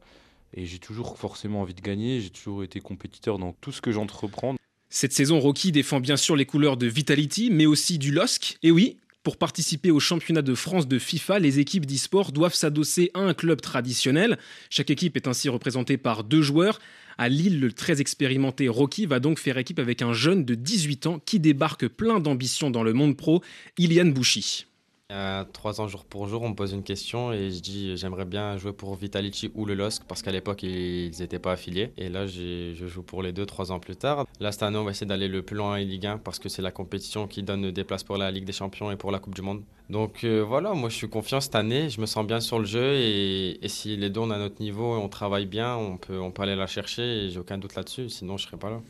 [0.56, 2.20] j'ai toujours forcément envie de gagner.
[2.20, 4.54] J'ai toujours été compétiteur dans tout ce que j'entreprends.
[4.88, 8.58] Cette saison, Rocky défend bien sûr les couleurs de Vitality, mais aussi du LOSC.
[8.62, 13.10] Et oui, pour participer au championnat de France de FIFA, les équipes d'e-sport doivent s'adosser
[13.12, 14.38] à un club traditionnel.
[14.70, 16.80] Chaque équipe est ainsi représentée par deux joueurs.
[17.18, 21.06] À Lille, le très expérimenté Rocky va donc faire équipe avec un jeune de 18
[21.06, 23.42] ans qui débarque plein d'ambition dans le monde pro,
[23.76, 24.66] Ilian Bouchy.
[25.10, 27.58] Il y a trois ans, jour pour jour, on me pose une question et je
[27.60, 31.50] dis j'aimerais bien jouer pour Vitality ou le LOSC parce qu'à l'époque ils n'étaient pas
[31.50, 31.92] affiliés.
[31.96, 34.24] Et là, je joue pour les deux trois ans plus tard.
[34.38, 36.48] Là, cette année, on va essayer d'aller le plus loin en Ligue 1 parce que
[36.48, 39.18] c'est la compétition qui donne des places pour la Ligue des Champions et pour la
[39.18, 39.64] Coupe du Monde.
[39.88, 42.64] Donc euh, voilà, moi je suis confiant cette année, je me sens bien sur le
[42.64, 46.20] jeu et, si les deux on a notre niveau et on travaille bien, on peut,
[46.20, 48.80] on peut aller la chercher et j'ai aucun doute là-dessus, sinon je serais pas là.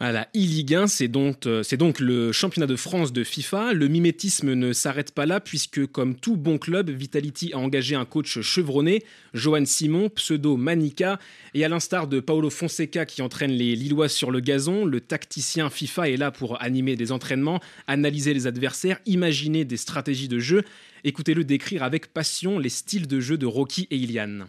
[0.00, 3.72] À la e-Ligue 1, c'est donc, euh, donc le championnat de France de FIFA.
[3.72, 8.04] Le mimétisme ne s'arrête pas là puisque, comme tout bon club, Vitality a engagé un
[8.04, 9.02] coach chevronné,
[9.34, 11.18] Johan Simon, pseudo Manica.
[11.52, 15.68] Et à l'instar de Paolo Fonseca qui entraîne les Lillois sur le gazon, le tacticien
[15.68, 17.58] FIFA est là pour animer des entraînements,
[17.88, 20.62] analyser les adversaires, imaginer des stratégies de jeu.
[21.02, 24.46] Écoutez-le décrire avec passion les styles de jeu de Rocky et Ilian.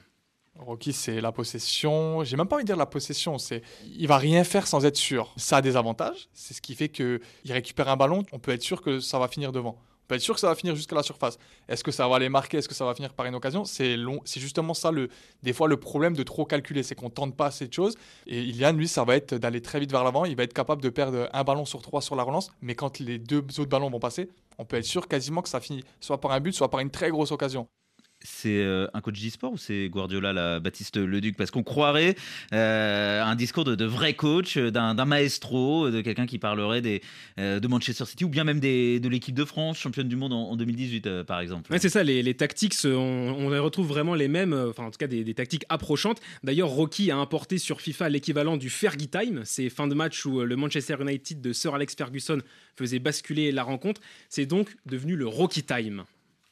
[0.60, 2.24] Rocky, c'est la possession.
[2.24, 3.38] J'ai même pas envie de dire la possession.
[3.38, 5.34] C'est, il va rien faire sans être sûr.
[5.38, 6.30] Ça a des avantages.
[6.34, 8.24] C'est ce qui fait que il récupère un ballon.
[8.32, 9.78] On peut être sûr que ça va finir devant.
[9.80, 11.38] On peut être sûr que ça va finir jusqu'à la surface.
[11.68, 12.58] Est-ce que ça va aller marquer?
[12.58, 13.64] Est-ce que ça va finir par une occasion?
[13.64, 14.20] C'est long.
[14.26, 15.10] C'est justement ça le,
[15.44, 17.96] des fois le problème de trop calculer, c'est qu'on tente pas assez de choses.
[18.26, 20.26] Et Ilian, lui, ça va être d'aller très vite vers l'avant.
[20.26, 22.52] Il va être capable de perdre un ballon sur trois sur la relance.
[22.62, 25.60] Mais quand les deux autres ballons vont passer, on peut être sûr quasiment que ça
[25.60, 27.68] finit soit par un but, soit par une très grosse occasion
[28.22, 31.38] c'est euh, un coach d'e-sport ou c'est Guardiola, la Baptiste Leduc?
[31.38, 32.16] Parce qu'on croirait
[32.54, 37.02] euh, un discours de, vrai coach, d'un maestro, de quelqu'un qui parlerait des,
[37.40, 40.34] euh, de Manchester City ou bien même des, de l'équipe de France, championne du monde
[40.34, 41.74] en, 2018 par exemple.
[41.80, 45.34] C'est ça, les, tactiques, on, les retrouve vraiment les mêmes, enfin en tout cas des,
[45.34, 46.20] tactiques approchantes.
[46.44, 50.42] D'ailleurs, Rocky a importé sur FIFA l'équivalent du Fergie Time, c'est fin de match où
[50.42, 52.40] le Manchester United de Sir Alex Ferguson
[52.76, 54.02] faisait basculer la rencontre.
[54.28, 56.04] C'est donc devenu le Rocky Time.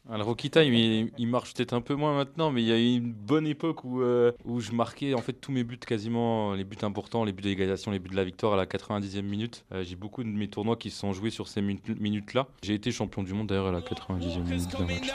[0.10, 2.78] Ah, le Rocky Time, il, marche peut-être un peu moins maintenant, mais il y a
[2.78, 6.54] eu une bonne époque où, euh, où je marquais en fait tous mes buts quasiment,
[6.54, 9.65] les buts importants, les buts d'égalisation, les buts de la victoire à la 90e minute.
[9.74, 12.48] Euh, j'ai beaucoup de mes tournois qui se sont joués sur ces minutes-là.
[12.63, 15.12] J'ai été champion du monde d'ailleurs à la 90e minute d'un match.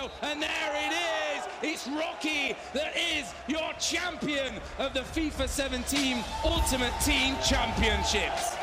[1.64, 8.62] It's Rocky that is your champion of the FIFA 17 Ultimate Team Championships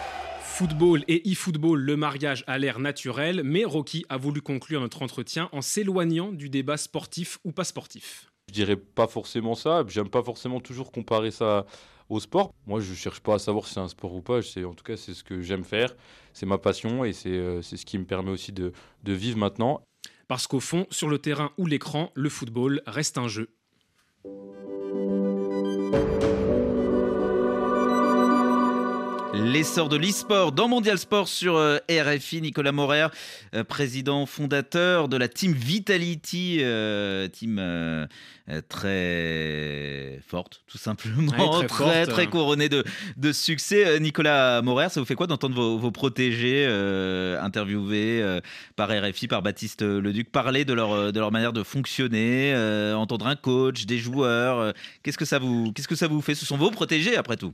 [0.60, 5.48] football et e-football, le mariage a l'air naturel, mais Rocky a voulu conclure notre entretien
[5.54, 8.30] en s'éloignant du débat sportif ou pas sportif.
[8.50, 11.66] Je dirais pas forcément ça, j'aime pas forcément toujours comparer ça
[12.10, 12.54] au sport.
[12.68, 14.98] Moi, je cherche pas à savoir si c'est un sport ou pas, en tout cas
[14.98, 15.96] c'est ce que j'aime faire,
[16.34, 18.74] c'est ma passion et c'est euh, ce qui me permet aussi de
[19.06, 19.82] vivre maintenant.
[20.28, 23.48] Parce qu'au fond, sur le terrain ou l'écran, le football reste un jeu.
[29.34, 33.08] L'essor de l'e-sport dans Mondial Sport sur euh, RFI, Nicolas Morer,
[33.54, 37.62] euh, président fondateur de la team Vitality, euh, team
[38.68, 42.84] très forte, tout simplement, très, très, couronnée de,
[43.18, 44.00] de, succès.
[44.00, 46.66] Nicolas Morer, ça vous fait quoi d'entendre vos, protégés
[47.40, 48.40] interviewés
[48.76, 52.56] par RFI, par Baptiste Leduc, parler de leur, de leur manière de fonctionner,
[52.96, 56.34] entendre un coach, des joueurs Qu'est-ce que ça vous, qu'est-ce que ça vous fait?
[56.34, 57.54] Ce sont vos protégés après tout.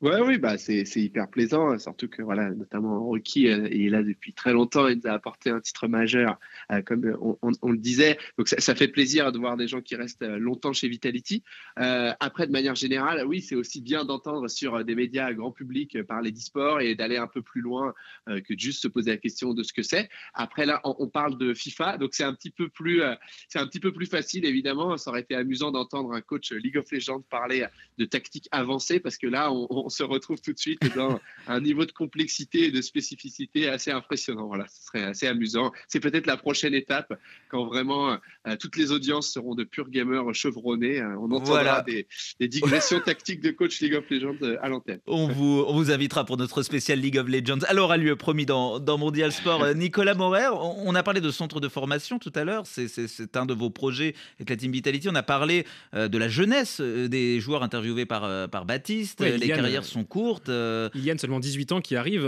[0.00, 4.32] Ouais, oui, bah c'est hyper plaisant, surtout que voilà, notamment Rocky euh, est là depuis
[4.32, 6.38] très longtemps, il nous a apporté un titre majeur,
[6.72, 8.16] euh, comme on, on, le disait.
[8.38, 11.42] Donc ça, fait plaisir de voir des gens qui restent euh, longtemps chez Vitality.
[11.76, 16.32] Après, de manière générale, oui, c'est aussi bien d'entendre sur des médias grand public parler
[16.32, 17.92] d'e-sport et d'aller un peu plus loin
[18.26, 20.08] que juste se poser la question de ce que c'est.
[20.34, 23.02] Après là, on, parle de FIFA, donc c'est un petit peu plus,
[23.48, 24.96] c'est un petit peu plus facile évidemment.
[24.96, 27.66] Ça aurait été amusant d'entendre un coach League of Legends parler
[27.98, 31.84] de tactique avancée parce que là, on se retrouve tout de suite dans un niveau
[31.84, 34.46] de complexité et de spécificité assez impressionnant.
[34.46, 35.72] Voilà, ce serait assez amusant.
[35.88, 37.12] C'est peut-être la prochaine étape
[37.48, 41.00] quand vraiment euh, toutes les audiences seront de purs gamers chevronnés.
[41.00, 42.06] Euh, on entendra des,
[42.40, 45.00] digressions tactiques de coach League of Legends euh, à l'antenne.
[45.06, 47.60] On vous, on vous invitera pour notre spécial League of Legends.
[47.68, 49.74] Alors, a lieu promis dans, dans Mondial Sport.
[49.74, 52.64] Nicolas Morer, on a parlé de centre de formation tout à l'heure.
[52.66, 55.08] C'est un de vos projets avec la Team Vitality.
[55.08, 59.20] On a parlé de la jeunesse des joueurs interviewés par, par Baptiste.
[59.20, 60.48] les carrières sont courtes.
[60.48, 62.24] Il y a seulement 18 ans qui arrive.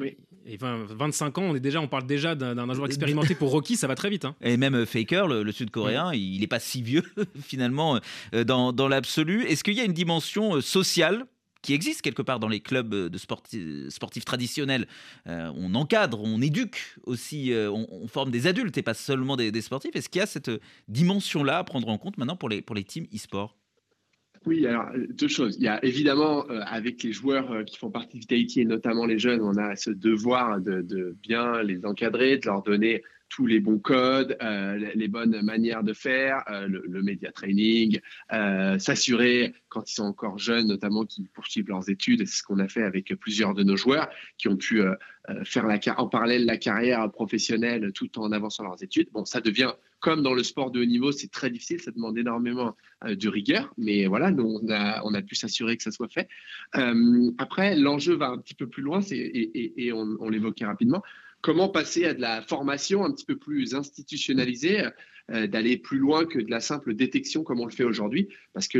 [0.00, 0.16] oui.
[0.46, 3.86] Et 25 ans, on, est déjà, on parle déjà d'un joueur expérimenté pour Rocky, ça
[3.86, 4.24] va très vite.
[4.24, 4.36] Hein.
[4.42, 7.04] Et même Faker, le, sud-coréen, il n'est pas si vieux
[7.40, 7.98] finalement
[8.34, 9.44] euh, dans, dans l'absolu.
[9.44, 11.24] Est-ce qu'il y a une dimension euh, sociale
[11.62, 13.18] qui existe quelque part dans les clubs de
[13.88, 14.86] sportifs traditionnels?
[15.26, 19.62] Euh, on encadre, on éduque aussi, on, forme des adultes et pas seulement des, des
[19.62, 19.96] sportifs.
[19.96, 20.50] Est-ce qu'il y a cette
[20.88, 23.56] dimension-là à prendre en compte maintenant pour les, pour les teams e-sport?
[24.46, 25.56] Oui, alors deux choses.
[25.56, 28.64] Il y a évidemment euh, avec les joueurs euh, qui font partie de Vitality et
[28.64, 33.02] notamment les jeunes, on a ce devoir de, bien les encadrer, de leur donner
[33.34, 37.98] tous les bons codes, euh, les bonnes manières de faire, euh, le, le, media training,
[38.32, 42.24] euh, s'assurer quand ils sont encore jeunes, notamment qu'ils poursuivent leurs études.
[42.26, 44.82] C'est ce qu'on a fait avec plusieurs de nos joueurs qui ont pu
[45.44, 49.08] faire en parallèle la carrière professionnelle tout en avançant leurs études.
[49.12, 49.72] Bon, ça devient
[50.04, 52.76] comme dans le sport de haut niveau, c'est très difficile, ça demande énormément
[53.08, 54.68] de rigueur, mais voilà, nous, on
[55.14, 56.28] a, pu s'assurer que ça soit fait.
[57.38, 61.02] après, l'enjeu va un petit peu plus loin, et, on, on l'évoquait rapidement,
[61.40, 64.88] comment passer à de la formation un petit peu plus institutionnalisée,
[65.30, 68.68] euh, d'aller plus loin que de la simple détection comme on le fait aujourd'hui, parce
[68.68, 68.78] que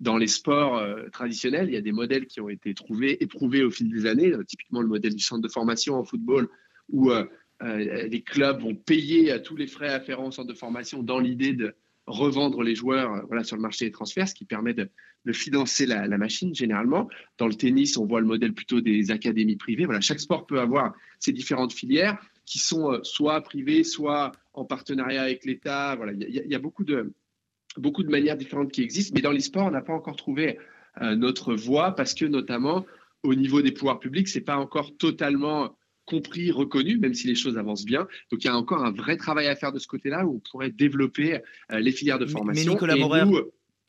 [0.00, 3.62] dans les sports euh, traditionnels, il y a des modèles qui ont été trouvés, éprouvés
[3.62, 6.48] au fil des années, euh, typiquement le modèle du centre de formation en football,
[6.88, 7.10] où
[7.60, 11.74] les clubs vont payer tous les frais afférents au centre de formation dans l'idée de
[12.06, 14.90] revendre les joueurs euh, sur le marché des transferts, ce qui permet de,
[15.32, 17.08] financer la, machine généralement.
[17.38, 19.86] Dans le tennis, on voit le modèle plutôt des académies privées.
[19.86, 24.66] Voilà, chaque sport peut avoir ses différentes filières qui sont euh, soit privées, soit en
[24.66, 25.96] partenariat avec l'État.
[25.96, 27.10] Voilà, il y, a beaucoup de,
[28.10, 30.58] manières différentes qui existent, mais dans les sports, on n'a pas encore trouvé
[31.00, 32.84] euh, notre voie parce que notamment
[33.22, 37.58] au niveau des pouvoirs publics, c'est pas encore totalement compris, reconnu, même si les choses
[37.58, 38.06] avancent bien.
[38.30, 40.50] Donc il y a encore un vrai travail à faire de ce côté-là où on
[40.50, 41.40] pourrait développer
[41.72, 42.64] euh, les filières de formation.
[42.64, 43.24] Mais Nicolas Morer,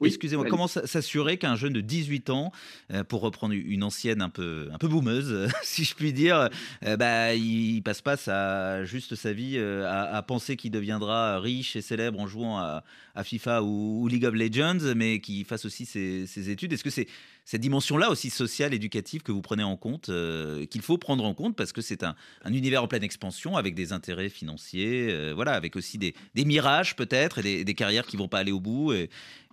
[0.01, 2.51] oui, excusez-moi, comment s'assurer qu'un jeune de 18 ans,
[2.91, 6.49] euh, pour reprendre une ancienne un peu, un peu boumeuse, si je puis dire,
[6.85, 11.81] euh, bah, il passe pas sa, juste sa vie à, penser qu'il deviendra riche et
[11.81, 12.83] célèbre en jouant à,
[13.23, 17.07] FIFA ou, League of Legends, mais qu'il fasse aussi ses, ses études Est-ce que c'est
[17.45, 21.35] cette dimension-là aussi sociale, éducative que vous prenez en compte, euh, qu'il faut prendre en
[21.35, 22.15] compte parce que c'est un,
[22.47, 27.45] univers en pleine expansion avec des intérêts financiers, euh, voilà, avec aussi des, mirages peut-être
[27.45, 28.93] et des, carrières qui vont pas aller au bout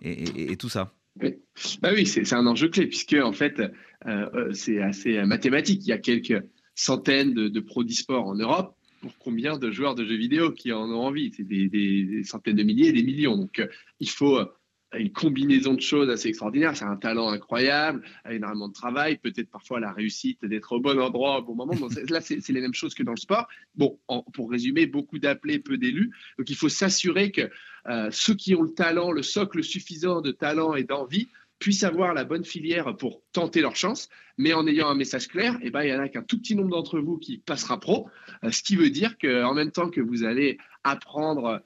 [0.01, 0.93] et, tout ça.
[1.21, 1.35] Oui,
[1.81, 3.61] bah oui c'est un enjeu clé puisque en fait
[4.07, 5.81] euh, c'est assez mathématique.
[5.83, 9.93] Il y a quelques centaines de, de pros d'e-sport en Europe pour combien de joueurs
[9.93, 13.37] de jeux vidéo qui en ont envie C'est des, centaines de milliers, des millions.
[13.37, 13.61] Donc
[13.99, 14.39] il faut
[14.97, 16.75] une combinaison de choses assez extraordinaire.
[16.75, 21.39] C'est un talent incroyable, énormément de travail, peut-être parfois la réussite d'être au bon endroit
[21.39, 21.73] au bon moment.
[22.09, 23.47] là, c'est les mêmes choses que dans le sport.
[23.75, 23.99] Bon,
[24.33, 26.11] pour résumer, beaucoup d'appelés, peu d'élus.
[26.37, 27.49] Donc, il faut s'assurer que
[27.87, 31.27] euh, ceux qui ont le talent, le socle suffisant de talent et d'envie,
[31.59, 35.57] puissent avoir la bonne filière pour tenter leur chance, mais en ayant un message clair,
[35.61, 38.09] eh ben, il y en a qu'un tout petit nombre d'entre vous qui passera pro,
[38.43, 41.63] euh, ce qui veut dire qu'en même temps que vous allez apprendre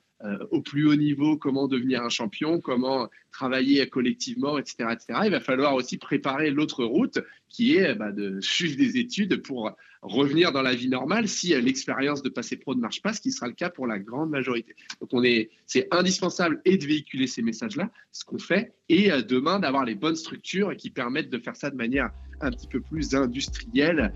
[0.51, 5.19] au plus haut niveau, comment devenir un champion, comment travailler collectivement, etc., etc.
[5.25, 9.71] Il va falloir aussi préparer l'autre route qui est bah, de suivre des études pour
[10.01, 13.21] revenir dans la vie normale si euh, l'expérience de passer pro ne marche pas, ce
[13.21, 14.75] qui sera le cas pour la grande majorité.
[15.01, 19.21] Donc on est, c'est indispensable et de véhiculer ces messages-là, ce qu'on fait, et euh,
[19.21, 22.09] demain d'avoir les bonnes structures qui permettent de faire ça de manière
[22.41, 24.13] un petit peu plus industrielle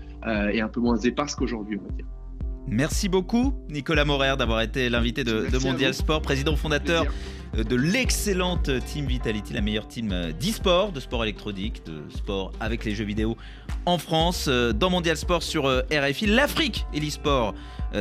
[0.52, 2.06] et un peu moins éparse qu'aujourd'hui, on va dire.
[2.68, 7.04] Merci beaucoup, Nicolas Morer, d'avoir été l'invité de, Mondial Sport, président fondateur
[7.56, 12.52] euh, de l'excellente Team Vitality, la meilleure team euh, d'e-sport, de sport électronique, de sport
[12.60, 13.36] avec les jeux vidéo
[13.84, 16.26] en France, euh, dans Mondial Sport sur RFI.
[16.26, 17.54] L'Afrique et l'e-sport.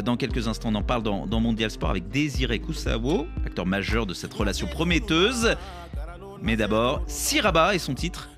[0.06, 4.14] Dans quelques instants, on en parle dans, Mondial Sport avec Désiré Koussawo, acteur majeur de
[4.14, 5.58] cette relation prometteuse.
[6.42, 8.30] Mais d'abord, Siraba et son titre,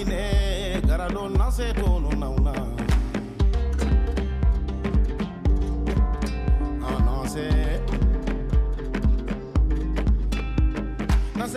[0.00, 2.52] ɲinɛ garadon na se tolu naw na
[7.06, 7.46] na se.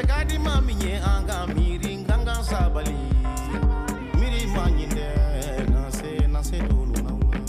[0.09, 1.23] Ka di ma min ye an
[2.49, 2.97] sabali
[4.19, 5.07] miri ma nasé
[5.73, 7.39] nasé se na se tolu naw na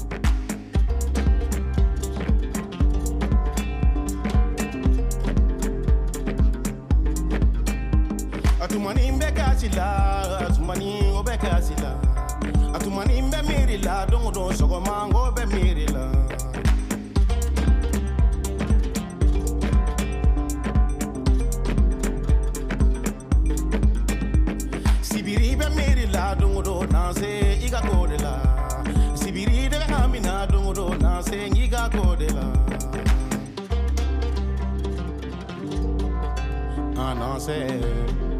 [8.62, 9.04] a tumani
[9.38, 10.33] kasi la
[14.10, 15.42] don o don sɔgɔma n ko bɛ
[15.94, 16.04] la
[25.02, 27.28] sibiri bɛ miiri la don o don nanse
[27.64, 27.80] i ka
[28.24, 28.34] la
[29.20, 31.68] sibiri de bɛ hamina don o don nanse n k'i
[32.36, 32.46] la
[37.02, 38.33] ah nanse Miri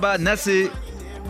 [0.00, 0.70] Nassé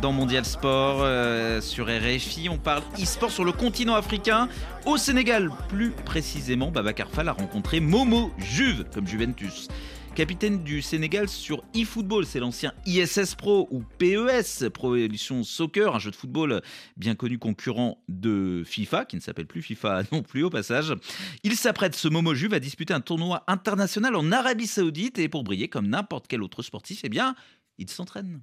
[0.00, 2.48] dans Mondial Sport euh, sur RFI.
[2.48, 4.48] On parle e-sport sur le continent africain.
[4.86, 9.66] Au Sénégal, plus précisément, Babacar Fall a rencontré Momo Juve, comme Juventus.
[10.14, 15.98] Capitaine du Sénégal sur eFootball, c'est l'ancien ISS Pro ou PES, Pro Evolution Soccer, un
[15.98, 16.62] jeu de football
[16.96, 20.94] bien connu concurrent de FIFA, qui ne s'appelle plus FIFA non plus au passage.
[21.42, 25.42] Il s'apprête, ce Momo Juve, à disputer un tournoi international en Arabie Saoudite et pour
[25.42, 27.34] briller comme n'importe quel autre sportif, eh bien,
[27.82, 28.40] il s'entraîne.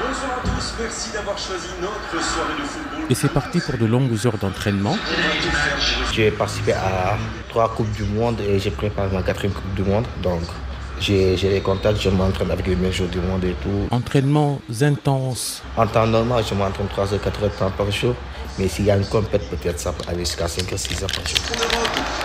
[0.00, 3.10] Bonsoir à tous, merci d'avoir choisi notre soirée de football.
[3.10, 4.96] Et c'est parti pour de longues heures d'entraînement.
[6.12, 7.18] J'ai participé à
[7.48, 10.06] trois Coupes du Monde et j'ai préparé ma quatrième Coupe du Monde.
[10.22, 10.42] Donc,
[11.00, 13.88] j'ai les contacts, je m'entraîne avec les meilleurs joueurs du monde et tout.
[13.90, 15.62] Entraînements intenses.
[15.76, 18.14] En temps normal, je m'entraîne 3 heures, 4 heures de temps par jour.
[18.58, 21.10] Mais s'il y a une compète, peut-être ça peut aller jusqu'à 5 heures, 6 heures
[21.10, 21.38] par jour.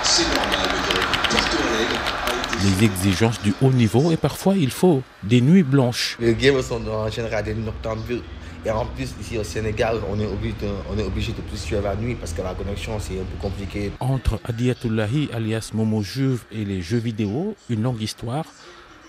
[0.03, 2.22] C'est normal, le
[2.63, 6.15] Les exigences du haut niveau et parfois il faut des nuits blanches.
[6.21, 8.21] Les games sont en général des noctambules.
[8.65, 11.57] Et en plus, ici au Sénégal, on est obligé de, on est obligé de plus
[11.57, 13.91] suivre la nuit parce que la connexion, c'est un peu compliqué.
[13.99, 18.45] Entre Adiatullahi alias Momo Juve et les jeux vidéo, une longue histoire.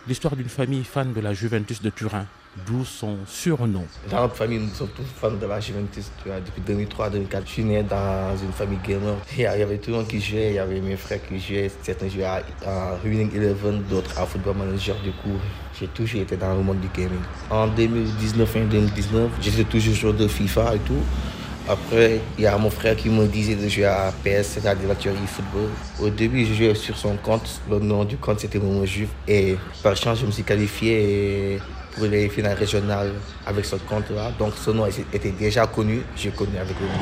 [0.09, 2.27] L'histoire d'une famille fan de la Juventus de Turin,
[2.67, 3.85] d'où son surnom.
[4.11, 6.11] Dans notre famille, nous sommes tous fans de la Juventus.
[6.25, 9.17] Depuis 2003-2004, je suis né dans une famille gamer.
[9.37, 11.71] Il y avait tout le monde qui jouait, il y avait mes frères qui jouaient.
[11.83, 12.43] Certains jouaient à,
[13.05, 14.97] Winning Eleven, d'autres à Football Manager.
[15.03, 15.39] Du coup,
[15.79, 17.21] j'ai toujours été dans le monde du gaming.
[17.51, 21.03] En 2019, fin 2019, j'étais toujours joueur de FIFA et tout.
[21.67, 24.95] Après, il y a mon frère qui me disait de jouer à PS, c'est-à-dire la
[24.95, 25.71] théorie football.
[25.99, 27.63] Au début, je jouais sur son compte.
[27.71, 29.09] Le nom du compte, c'était Momo Juve.
[29.27, 31.59] Et par chance, je me suis qualifié
[31.95, 33.13] pour les finales régionales
[33.47, 34.33] avec ce compte-là.
[34.39, 36.03] Donc, ce nom était déjà connu.
[36.17, 36.93] J'ai connu avec le nom.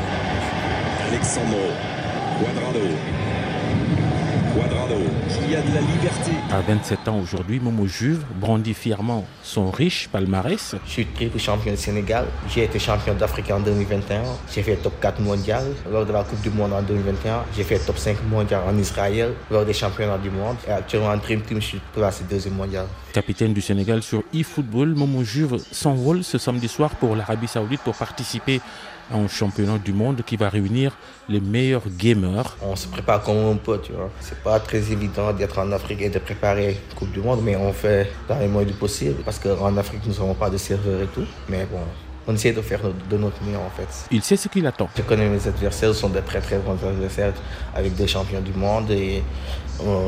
[5.43, 6.31] Quadrado, qui a de la liberté.
[6.51, 10.75] À 27 ans aujourd'hui, Momo Juve brandit fièrement son riche palmarès.
[10.87, 12.27] Je suis triple champion du Sénégal.
[12.49, 14.23] J'ai été champion d'Afrique en 2021.
[14.53, 15.65] J'ai fait top 4 mondial.
[15.91, 19.33] Lors de la Coupe du Monde en 2021, j'ai fait top 5 mondial en Israël.
[19.51, 20.57] Lors des championnats du monde.
[20.69, 22.87] Et actuellement en Dream Team, je suis classé deuxième mondial.
[23.13, 27.95] Capitaine du Sénégal sur eFootball, Momo Juve s'envole ce samedi soir pour l'Arabie Saoudite pour
[27.95, 30.97] participer à un championnat du monde qui va réunir
[31.29, 32.57] les meilleurs gamers.
[32.63, 34.11] On se prépare comme on peut, tu vois.
[34.21, 37.57] C'est pas très évident d'être en Afrique et de préparer la Coupe du Monde, mais
[37.57, 41.03] on fait dans les moyens du possible parce qu'en Afrique, nous n'avons pas de serveur
[41.03, 41.25] et tout.
[41.49, 41.79] Mais bon,
[42.27, 44.07] on essaie de faire de notre mieux en fait.
[44.11, 44.89] Il sait ce qu'il attend.
[44.97, 47.33] Je connais mes adversaires, ce sont de très très bons adversaires
[47.75, 49.23] avec deux champions du monde et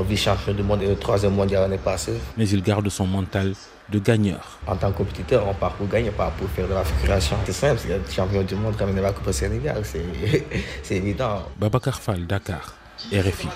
[0.09, 2.15] vice-champion du monde et le troisième mondial l'année passée.
[2.37, 3.55] Mais il garde son mental
[3.91, 4.59] de gagneur.
[4.67, 7.37] En tant que compétiteur, on part pour gagner, pas pour faire de la figuration.
[7.45, 11.43] C'est simple, c'est champion du monde, ramener la Coupe au Sénégal, c'est évident.
[11.59, 12.75] Babacar Fall, Dakar,
[13.13, 13.47] RFI.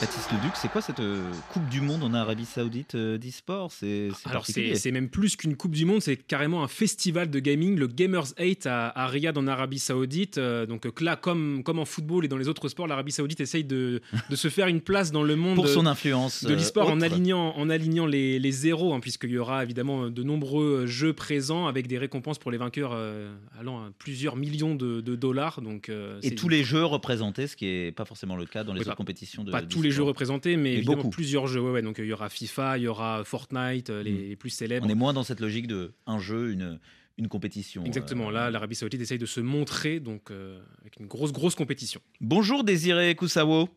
[0.00, 3.70] Baptiste Leduc, c'est quoi cette euh, Coupe du Monde en Arabie Saoudite euh, d'e-sport?
[3.70, 7.30] C'est c'est Alors c'est c'est même plus qu'une Coupe du Monde, c'est carrément un festival
[7.30, 10.38] de gaming, le Gamers 8 à, à Riyad en Arabie Saoudite.
[10.38, 13.62] Euh, donc là, comme, comme en football et dans les autres sports, l'Arabie Saoudite essaye
[13.62, 17.00] de, de se faire une place dans le monde Pour son influence, de l'e-sport en
[17.00, 21.68] alignant, en alignant les, les zéros, hein, puisqu'il y aura évidemment de nombreux jeux présents
[21.68, 25.60] avec des récompenses pour les vainqueurs euh, allant à plusieurs millions de, de dollars.
[25.60, 28.72] Donc, euh, Et tous les jeux représentés, ce qui n'est pas forcément le cas dans
[28.72, 31.10] les Oui, autres pas- compétitions de Pas tous les jeux représentés, mais Mais évidemment beaucoup.
[31.10, 31.60] plusieurs jeux.
[31.60, 34.28] Ouais, ouais, donc euh, il y aura FIFA, il y aura Fortnite, euh, les, Mm.
[34.30, 34.86] les plus célèbres.
[34.86, 36.78] On est moins dans cette logique de un jeu, une,
[37.18, 37.84] une compétition.
[37.84, 38.28] Exactement.
[38.28, 38.32] euh.
[38.32, 42.00] Là, l'Arabie Saoudite essaye de se montrer donc euh, avec une grosse grosse compétition.
[42.20, 43.68] Bonjour Désiré Koussawo.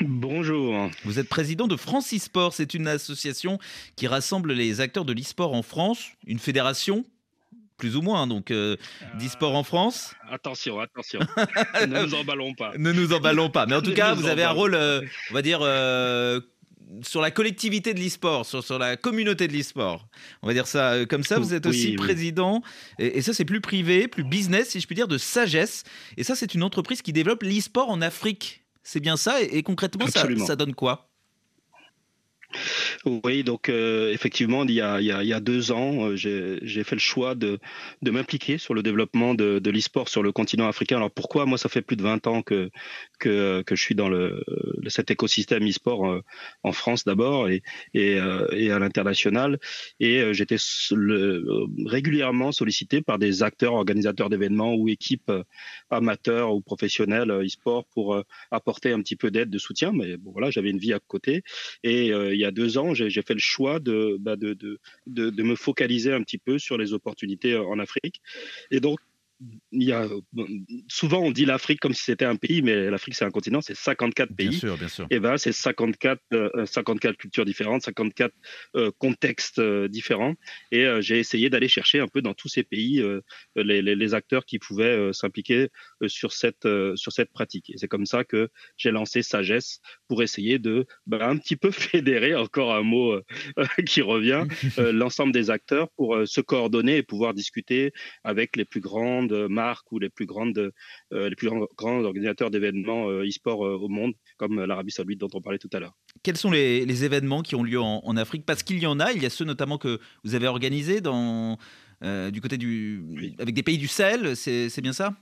[0.00, 0.90] Bonjour.
[1.04, 2.52] Vous êtes président de France e-sport.
[2.52, 3.58] C'est une association
[3.96, 7.04] qui rassemble les acteurs de l'e-sport en France, une fédération
[7.76, 8.76] plus ou moins, donc euh,
[9.18, 10.14] d'e-sport en France.
[10.30, 11.20] Attention, attention.
[11.86, 12.72] ne nous emballons pas.
[12.78, 13.66] Ne nous emballons pas.
[13.66, 15.00] Mais en tout cas, vous avez un emballons rôle, euh,
[15.30, 16.40] on va dire, euh,
[17.02, 20.06] sur la collectivité de l'e-sport, sur, sur la communauté de l'e-sport.
[20.42, 21.38] On va dire ça euh, comme ça.
[21.38, 21.96] Vous êtes aussi oui.
[21.96, 22.62] président,
[22.98, 25.84] et, et ça c'est plus privé, plus business, si je puis dire, de Sagesse.
[26.16, 28.62] Et ça, c'est une entreprise qui développe l'e-sport en Afrique.
[28.82, 31.10] C'est bien ça Et, et concrètement, ça, ça donne quoi?
[33.04, 36.94] Oui, donc euh, effectivement, il y, a, il, y a, deux ans, euh, j'ai fait
[36.94, 37.58] le choix de,
[38.02, 40.96] de m'impliquer sur le développement de, de l'e-sport sur le continent africain.
[40.96, 41.46] Alors pourquoi?
[41.46, 42.70] Moi, ça fait plus de 20 ans que,
[43.18, 44.42] que, que je suis dans le,
[44.88, 46.20] cet écosystème e-sport euh,
[46.62, 47.62] en France d'abord et,
[47.94, 49.58] et, euh, et à l'international.
[50.00, 50.56] Et euh, j'étais
[50.92, 55.42] euh, régulièrement sollicité par des acteurs, organisateurs d'événements ou équipes euh,
[55.90, 59.92] amateurs ou professionnels euh, e-sport pour euh, apporter un petit peu d'aide, de soutien.
[59.92, 61.42] Mais bon, voilà, j'avais une vie à côté.
[61.82, 64.78] Et euh, il y a deux ans, j'ai fait le choix de, bah, de, de,
[65.06, 68.20] de, de me focaliser un petit peu sur les opportunités en Afrique.
[68.70, 68.98] Et donc,
[69.72, 70.46] il y a, bon,
[70.88, 73.76] souvent on dit l'Afrique comme si c'était un pays, mais l'Afrique c'est un continent, c'est
[73.76, 74.48] 54 pays.
[74.48, 75.06] Bien sûr, bien sûr.
[75.10, 78.32] Et ben c'est 54, euh, 54 cultures différentes, 54
[78.76, 80.34] euh, contextes euh, différents.
[80.72, 83.20] Et euh, j'ai essayé d'aller chercher un peu dans tous ces pays euh,
[83.54, 85.68] les, les, les acteurs qui pouvaient euh, s'impliquer
[86.02, 87.70] euh, sur cette euh, sur cette pratique.
[87.70, 91.70] Et c'est comme ça que j'ai lancé Sagesse pour essayer de bah, un petit peu
[91.70, 93.22] fédérer, encore un mot euh,
[93.86, 94.44] qui revient,
[94.78, 97.92] euh, l'ensemble des acteurs pour euh, se coordonner et pouvoir discuter
[98.24, 100.72] avec les plus grandes marques ou les plus grandes
[101.12, 105.20] euh, les plus grands, organisateurs d'événements euh, e-sport euh, au monde, comme euh, l'Arabie Saoudite
[105.20, 105.94] dont on parlait tout à l'heure.
[106.22, 108.44] Quels sont les, les événements qui ont lieu en, en Afrique?
[108.46, 111.58] Parce qu'il y en a, il y a ceux notamment que vous avez organisés dans,
[112.02, 115.14] euh, du côté du, avec des pays du Sahel, c'est bien ça?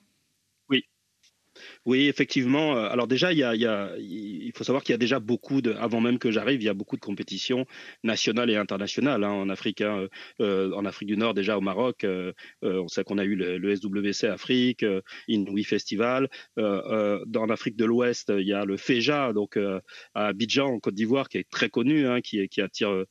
[1.84, 2.76] Oui, effectivement.
[2.76, 6.30] Euh, Alors déjà, il, faut savoir qu'il y a déjà beaucoup de, avant même que
[6.30, 7.66] j'arrive, il y a beaucoup de compétitions
[8.02, 9.80] nationales et internationales hein, en Afrique.
[9.80, 10.08] hein.
[10.40, 13.76] Euh, en Afrique du Nord, déjà au Maroc, euh, on sait qu'on a eu le,
[13.76, 16.28] SWC Afrique, euh, Inouï Festival.
[16.56, 21.28] Dans l'Afrique de l'Ouest, il y a le FEJA, donc à Abidjan, en Côte d'Ivoire,
[21.28, 23.04] qui est très connu, hein, qui, attire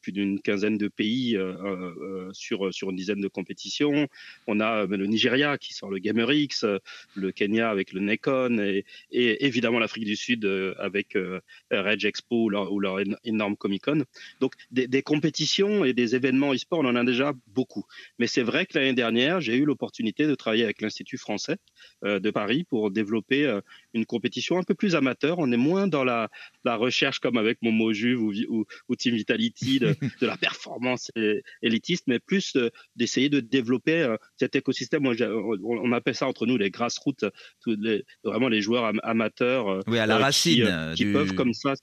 [0.00, 1.38] plus d'une quinzaine de pays
[2.32, 4.06] sur, sur une dizaine de compétitions.
[4.46, 6.78] On a le Nigeria qui sort le GamerX, euh,
[7.14, 11.40] le Kenya avec le Nekon et, évidemment l'Afrique du Sud euh, avec euh,
[11.72, 14.04] Reg Expo ou leur, énorme Comic Con.
[14.40, 17.84] Donc des, des compétitions et des événements e-sport, on en a déjà beaucoup.
[18.18, 21.56] Mais c'est vrai que l'année dernière, j'ai eu l'opportunité de travailler avec l'Institut français
[22.04, 23.58] euh, de Paris pour développer
[23.94, 25.38] une compétition un peu plus amateur.
[25.38, 26.28] On est moins dans la,
[26.64, 30.36] la recherche comme avec Momo Juve ou, Vi- ou, ou Team Vitality de, de la
[30.36, 31.10] performance
[31.62, 35.02] élitiste, mais plus euh, d'essayer de développer euh, cet écosystème.
[35.02, 35.14] Moi,
[35.64, 37.24] on, appelle ça entre nous les grassroots,
[37.60, 40.94] tous les- vraiment les joueurs am- amateurs euh, Oui, à la euh, qui, racine, euh,
[40.94, 41.74] qui du- peuvent comme ça.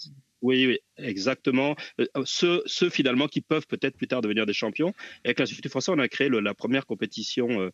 [0.42, 1.76] Oui, oui, exactement.
[2.00, 4.94] Euh, Ceux, ceux finalement qui peuvent peut-être plus tard devenir des champions.
[5.26, 7.72] Et avec l'Institut français, on a créé la première compétition, euh,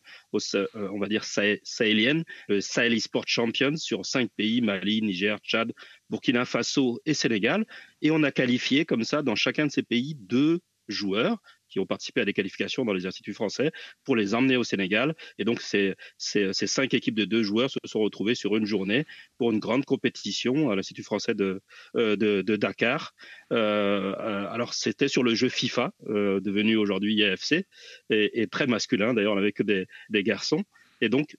[0.54, 5.38] euh, on va dire sahé- sahélienne, le Sahel Esport Champions sur cinq pays Mali, Niger,
[5.38, 5.72] Tchad,
[6.10, 7.66] Burkina Faso et Sénégal.
[8.02, 10.58] Et on a qualifié comme ça dans chacun de ces pays deux
[10.88, 11.40] joueurs
[11.76, 13.70] qui ont participé à des qualifications dans les instituts français
[14.02, 15.14] pour les emmener au Sénégal.
[15.38, 19.04] Et donc, ces, ces, cinq équipes de deux joueurs se sont retrouvées sur une journée
[19.36, 21.60] pour une grande compétition à l'Institut français de,
[21.96, 23.14] euh, de, Dakar.
[23.52, 27.66] Euh, euh, alors, c'était sur le jeu FIFA, devenu aujourd'hui IAFC,
[28.08, 29.12] et, et très masculin.
[29.12, 30.64] D'ailleurs, on n'avait que des, des garçons.
[31.02, 31.36] Et donc,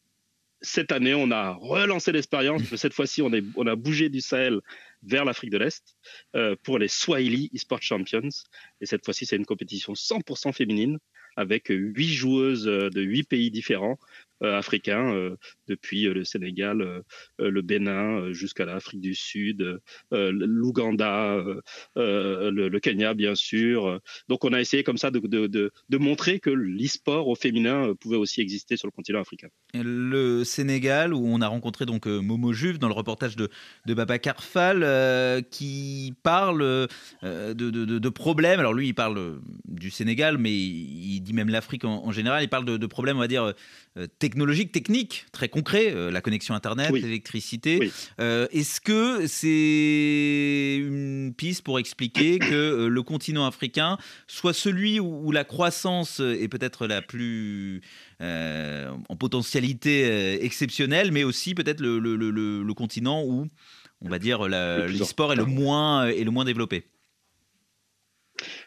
[0.62, 2.64] cette année, on a relancé l'expérience.
[2.76, 4.60] Cette fois-ci, on, a bougé du Sahel
[5.04, 5.96] vers l'Afrique de l'Est
[6.36, 8.30] euh, pour les Swahili eSport Champions.
[8.82, 10.98] Et cette fois-ci, c'est une compétition 100% féminine
[11.36, 13.98] avec huit joueuses euh, de huit pays différents
[14.42, 15.36] africains, euh,
[15.68, 17.02] depuis euh, le Sénégal, euh,
[17.42, 19.80] euh, le Bénin, euh, jusqu'à l'Afrique du Sud,
[20.14, 21.62] euh, l'Ouganda, euh,
[21.98, 24.00] euh, le, Kenya, bien sûr.
[24.30, 27.96] Donc, on a essayé comme ça de, de, de, montrer que l'e-sport au féminin euh,
[27.96, 29.48] pouvait aussi exister sur le continent africain.
[29.74, 33.50] le Sénégal où on a rencontré donc euh, Momo Juve dans le reportage de,
[33.86, 36.88] de Babacar Fall euh, qui parle euh,
[37.54, 38.60] de, de- problèmes.
[38.60, 42.44] Alors lui, il parle euh, du Sénégal, mais il, dit même l'Afrique en, général.
[42.44, 43.54] Il parle de, de problèmes, on va dire,
[43.98, 47.80] euh, technologiques, techniques, très concrets, euh, la connexion Internet, l'électricité.
[48.20, 53.98] Euh, Est-ce que c'est une piste pour expliquer que euh, le continent africain
[54.28, 57.82] soit celui où, où la croissance est peut-être la plus
[58.20, 63.48] en potentialité exceptionnelle, mais aussi peut-être le, le- le- le- le continent où,
[64.02, 66.86] on va dire, l'e-sport est le moins est le moins développé?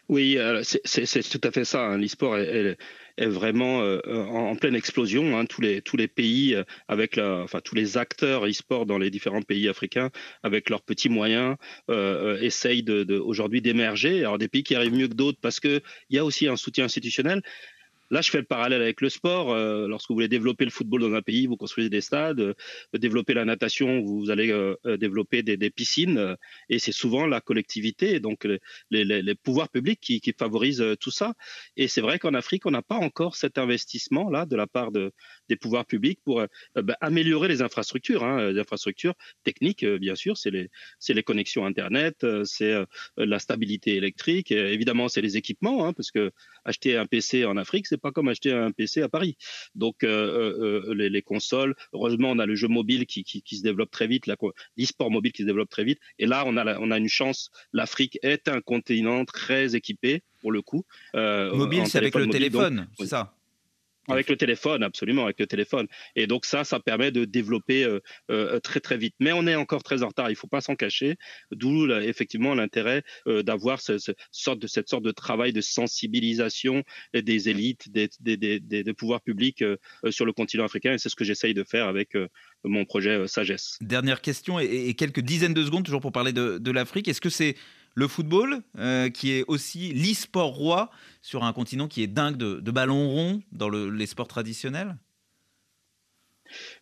[0.09, 1.85] Oui, c'est- tout à fait ça.
[1.87, 1.97] hein.
[1.97, 2.77] L'e-sport est, est-
[3.17, 5.37] est vraiment euh, en, en pleine explosion.
[5.37, 5.45] hein.
[5.45, 9.09] Tous les tous les pays euh, avec la, enfin tous les acteurs e-sport dans les
[9.09, 10.09] différents pays africains
[10.43, 11.55] avec leurs petits moyens
[11.89, 14.19] euh, euh, essayent de, de- aujourd'hui d'émerger.
[14.19, 16.55] Alors des pays qui arrivent mieux que d'autres parce que il y a aussi un
[16.55, 17.41] soutien institutionnel.
[18.11, 19.53] Là, je fais le parallèle avec le sport.
[19.53, 22.41] Euh, lorsque vous voulez développer le football dans un pays, vous construisez des stades.
[22.41, 22.53] Euh,
[22.93, 26.35] développer la natation, vous allez euh, euh, développer des, piscines.
[26.69, 28.45] et c'est souvent la collectivité, donc
[28.89, 31.33] les, pouvoirs publics qui, favorisent tout ça.
[31.77, 35.13] Et c'est vrai qu'en Afrique, on n'a pas encore cet investissement-là de la part de,
[35.47, 36.43] des pouvoirs publics pour
[36.75, 38.23] ben, améliorer les infrastructures.
[38.23, 42.75] Hein, les infrastructures techniques, bien sûr, c'est les, connexions Internet, c'est
[43.17, 44.51] la stabilité électrique.
[44.51, 46.31] Évidemment, c'est les équipements, hein, parce que
[46.65, 49.37] acheter un PC en Afrique, c'est pas comme acheter un PC à Paris.
[49.75, 53.41] Donc, euh, euh, euh, les, les consoles, heureusement, on a le jeu mobile qui, qui,
[53.41, 55.99] qui se développe très vite, l'e-sport mobile qui se développe très vite.
[56.19, 57.51] Et là, on a, la- on a une chance.
[57.73, 60.85] L'Afrique est un continent très équipé, pour le coup.
[61.55, 62.39] Mobile, c'est avec le mobile.
[62.51, 63.35] Téléphone, c'est ça?
[64.07, 65.87] Avec le téléphone, absolument, avec le téléphone.
[66.15, 67.99] Et donc ça, ça permet de développer euh,
[68.31, 69.13] euh, très très vite.
[69.19, 71.17] Mais on est encore très en retard, il faut pas s'en cacher.
[71.51, 74.11] D'où effectivement l'intérêt euh, d'avoir ce, ce
[74.67, 76.83] cette sorte de travail de sensibilisation
[77.13, 79.77] des élites, des, des, des, des- pouvoirs publics euh,
[80.09, 80.93] sur le continent africain.
[80.93, 82.27] Et c'est ce que j'essaye de faire avec euh,
[82.63, 83.77] mon projet euh, Sagesse.
[83.81, 87.07] Dernière question et, et quelques dizaines de secondes toujours pour parler de, de l'Afrique.
[87.07, 87.55] Est-ce que c'est
[87.93, 92.59] le football euh, qui est aussi l'e-sport roi sur un continent qui est dingue de,
[92.59, 94.97] de ballons ronds dans le- les sports traditionnels?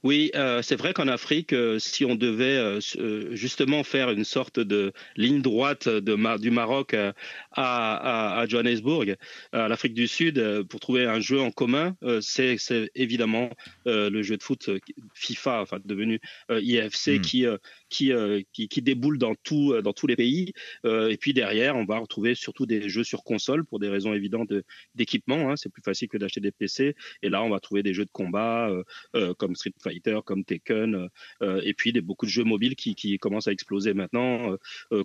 [0.03, 2.57] Oui, euh, c'est vrai qu'en Afrique, euh, si on devait
[2.97, 7.13] euh, justement faire une sorte de ligne droite de du Maroc à,
[7.51, 9.15] à, à Johannesburg,
[9.51, 12.57] à l'Afrique du Sud, pour trouver un jeu en commun, c'est
[12.95, 13.49] évidemment
[13.85, 14.69] le jeu de foot
[15.13, 17.57] FIFA, enfin devenu IFC, qui, euh,
[17.89, 20.53] qui, euh, qui, déboule dans, tout, euh, dans tous les pays.
[20.85, 24.13] Euh, et puis derrière, on va retrouver surtout des jeux sur console pour des raisons
[24.13, 24.63] évidentes de-
[24.95, 25.49] d'équipement.
[25.49, 25.55] hein.
[25.55, 26.95] C'est plus facile que d'acheter des PC.
[27.23, 28.69] Et là, on va trouver des jeux de combat
[29.15, 31.09] euh, comme Street Fighter, comme Tekken,
[31.41, 34.55] et puis beaucoup de jeux mobiles qui, qui commencent à exploser maintenant,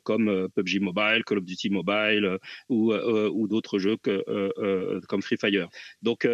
[0.03, 5.69] comme PUBG Mobile, Call of Duty Mobile ou, ou d'autres jeux comme Free Fire.
[6.03, 6.29] Donc,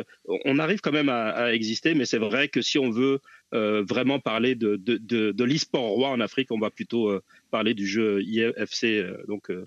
[0.44, 3.20] on arrive quand même à, exister, mais c'est vrai que si on veut
[3.52, 7.74] vraiment parler de, de, de, de l'e-sport roi en Afrique, on va plutôt euh, parler
[7.74, 9.64] du jeu IFC, euh, donc euh,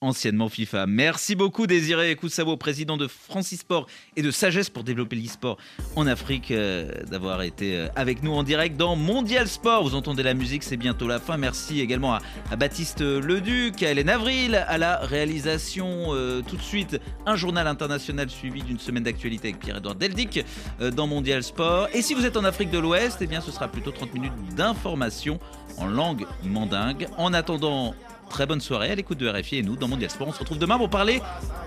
[0.00, 0.86] Anciennement FIFA.
[0.86, 3.86] Merci beaucoup Désiré Koussavo, président de Francisport
[4.16, 5.58] et de Sagesse pour développer l'e-sport
[5.96, 9.82] en Afrique, euh, d'avoir été euh, avec nous en direct dans Mondial Sport.
[9.82, 11.36] Vous entendez la musique, c'est bientôt la fin.
[11.36, 16.14] Merci également à, Baptiste Leduc, à Hélène Avril, à la réalisation.
[16.14, 20.44] Euh, tout de suite, un journal international suivi d'une semaine d'actualité avec Pierre-Edouard Deldic
[20.80, 21.88] dans Mondial Sport.
[21.92, 24.32] Et si vous êtes en Afrique de l'Ouest, eh bien ce sera plutôt 30 minutes
[24.56, 25.38] d'information
[25.76, 27.08] en langue mandingue.
[27.16, 27.94] En attendant,
[28.28, 30.28] très bonne soirée à l'écoute de RFI et nous dans Mondial Sport.
[30.28, 31.20] On se retrouve demain pour parler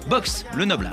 [0.09, 0.91] boxe, le noble